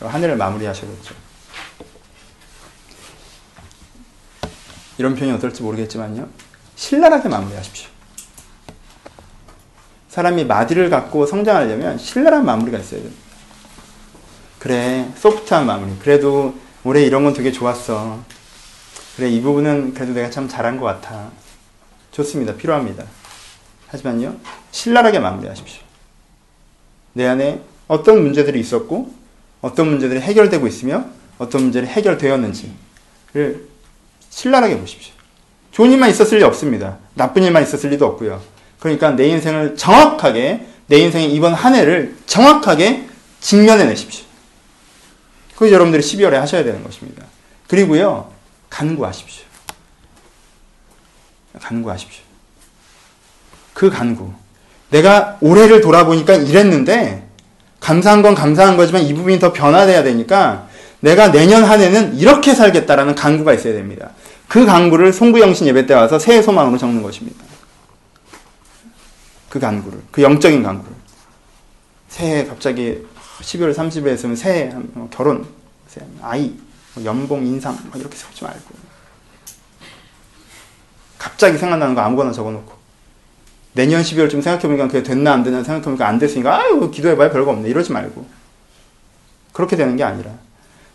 [0.00, 1.14] 한 해를 마무리하셔야겠죠.
[4.98, 6.28] 이런 표현이 어떨지 모르겠지만요.
[6.76, 7.88] 신랄하게 마무리하십시오.
[10.08, 13.22] 사람이 마디를 갖고 성장하려면 신랄한 마무리가 있어야 됩니다.
[14.58, 15.96] 그래, 소프트한 마무리.
[16.00, 18.20] 그래도 올해 이런 건 되게 좋았어.
[19.16, 21.30] 그래, 이 부분은 그래도 내가 참 잘한 것 같아.
[22.12, 22.54] 좋습니다.
[22.56, 23.04] 필요합니다.
[23.88, 24.36] 하지만요,
[24.70, 25.82] 신랄하게 마무리하십시오.
[27.14, 29.14] 내 안에 어떤 문제들이 있었고,
[29.60, 31.06] 어떤 문제들이 해결되고 있으며,
[31.38, 33.68] 어떤 문제들이 해결되었는지를
[34.30, 35.14] 신랄하게 보십시오.
[35.72, 36.98] 좋은 일만 있었을 리 없습니다.
[37.14, 38.42] 나쁜 일만 있었을 리도 없고요.
[38.78, 43.08] 그러니까 내 인생을 정확하게, 내 인생의 이번 한 해를 정확하게
[43.40, 44.24] 직면해 내십시오.
[45.56, 47.24] 그게 여러분들이 12월에 하셔야 되는 것입니다.
[47.68, 48.32] 그리고요,
[48.70, 49.47] 간구하십시오.
[51.60, 52.22] 간구하십시오.
[53.74, 54.32] 그 간구.
[54.90, 57.28] 내가 올해를 돌아보니까 이랬는데,
[57.80, 60.68] 감사한 건 감사한 거지만 이 부분이 더 변화돼야 되니까,
[61.00, 64.10] 내가 내년 한 해는 이렇게 살겠다라는 간구가 있어야 됩니다.
[64.48, 67.44] 그 간구를 송구영신 예배 때 와서 새해 소망으로 적는 것입니다.
[69.48, 70.96] 그 간구를, 그 영적인 간구를.
[72.08, 73.06] 새해 갑자기
[73.40, 75.46] 12월 30일에 있으면 새해 뭐 결혼,
[76.20, 76.54] 아이,
[76.94, 78.87] 뭐 연봉, 인상 이렇게 적지 말고
[81.18, 82.72] 갑자기 생각나는 거 아무거나 적어놓고
[83.72, 87.92] 내년 12월쯤 생각해보니까 그게 됐나 안 됐나 생각해보니까 안 됐으니까 아유 기도해봐야 별거 없네 이러지
[87.92, 88.26] 말고
[89.52, 90.30] 그렇게 되는 게 아니라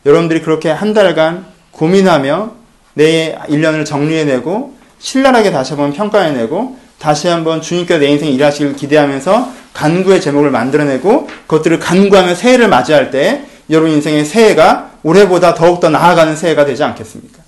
[0.06, 2.52] 여러분들이 그렇게 한 달간 고민하며
[2.96, 10.22] 내 1년을 정리해내고 신랄하게 다시 한번 평가해내고 다시 한번 주님께서 내 인생에 일하시길 기대하면서 간구의
[10.22, 16.84] 제목을 만들어내고 그것들을 간구하며 새해를 맞이할 때 여러분 인생의 새해가 올해보다 더욱더 나아가는 새해가 되지
[16.84, 17.40] 않겠습니까?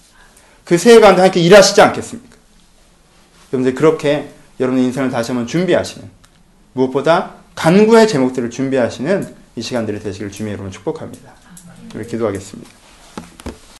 [0.65, 2.24] 그 새해 가운데 함께 일하시지 않겠습니까?
[3.53, 4.29] 여러분들 그렇게
[4.59, 6.07] 여러분 인생을 다시 한번 준비하시는
[6.73, 11.33] 무엇보다 간구의 제목들을 준비하시는 이 시간들이 되시길 주님의 이름으로 축복합니다.
[11.95, 12.84] 우리 기도하겠습니다.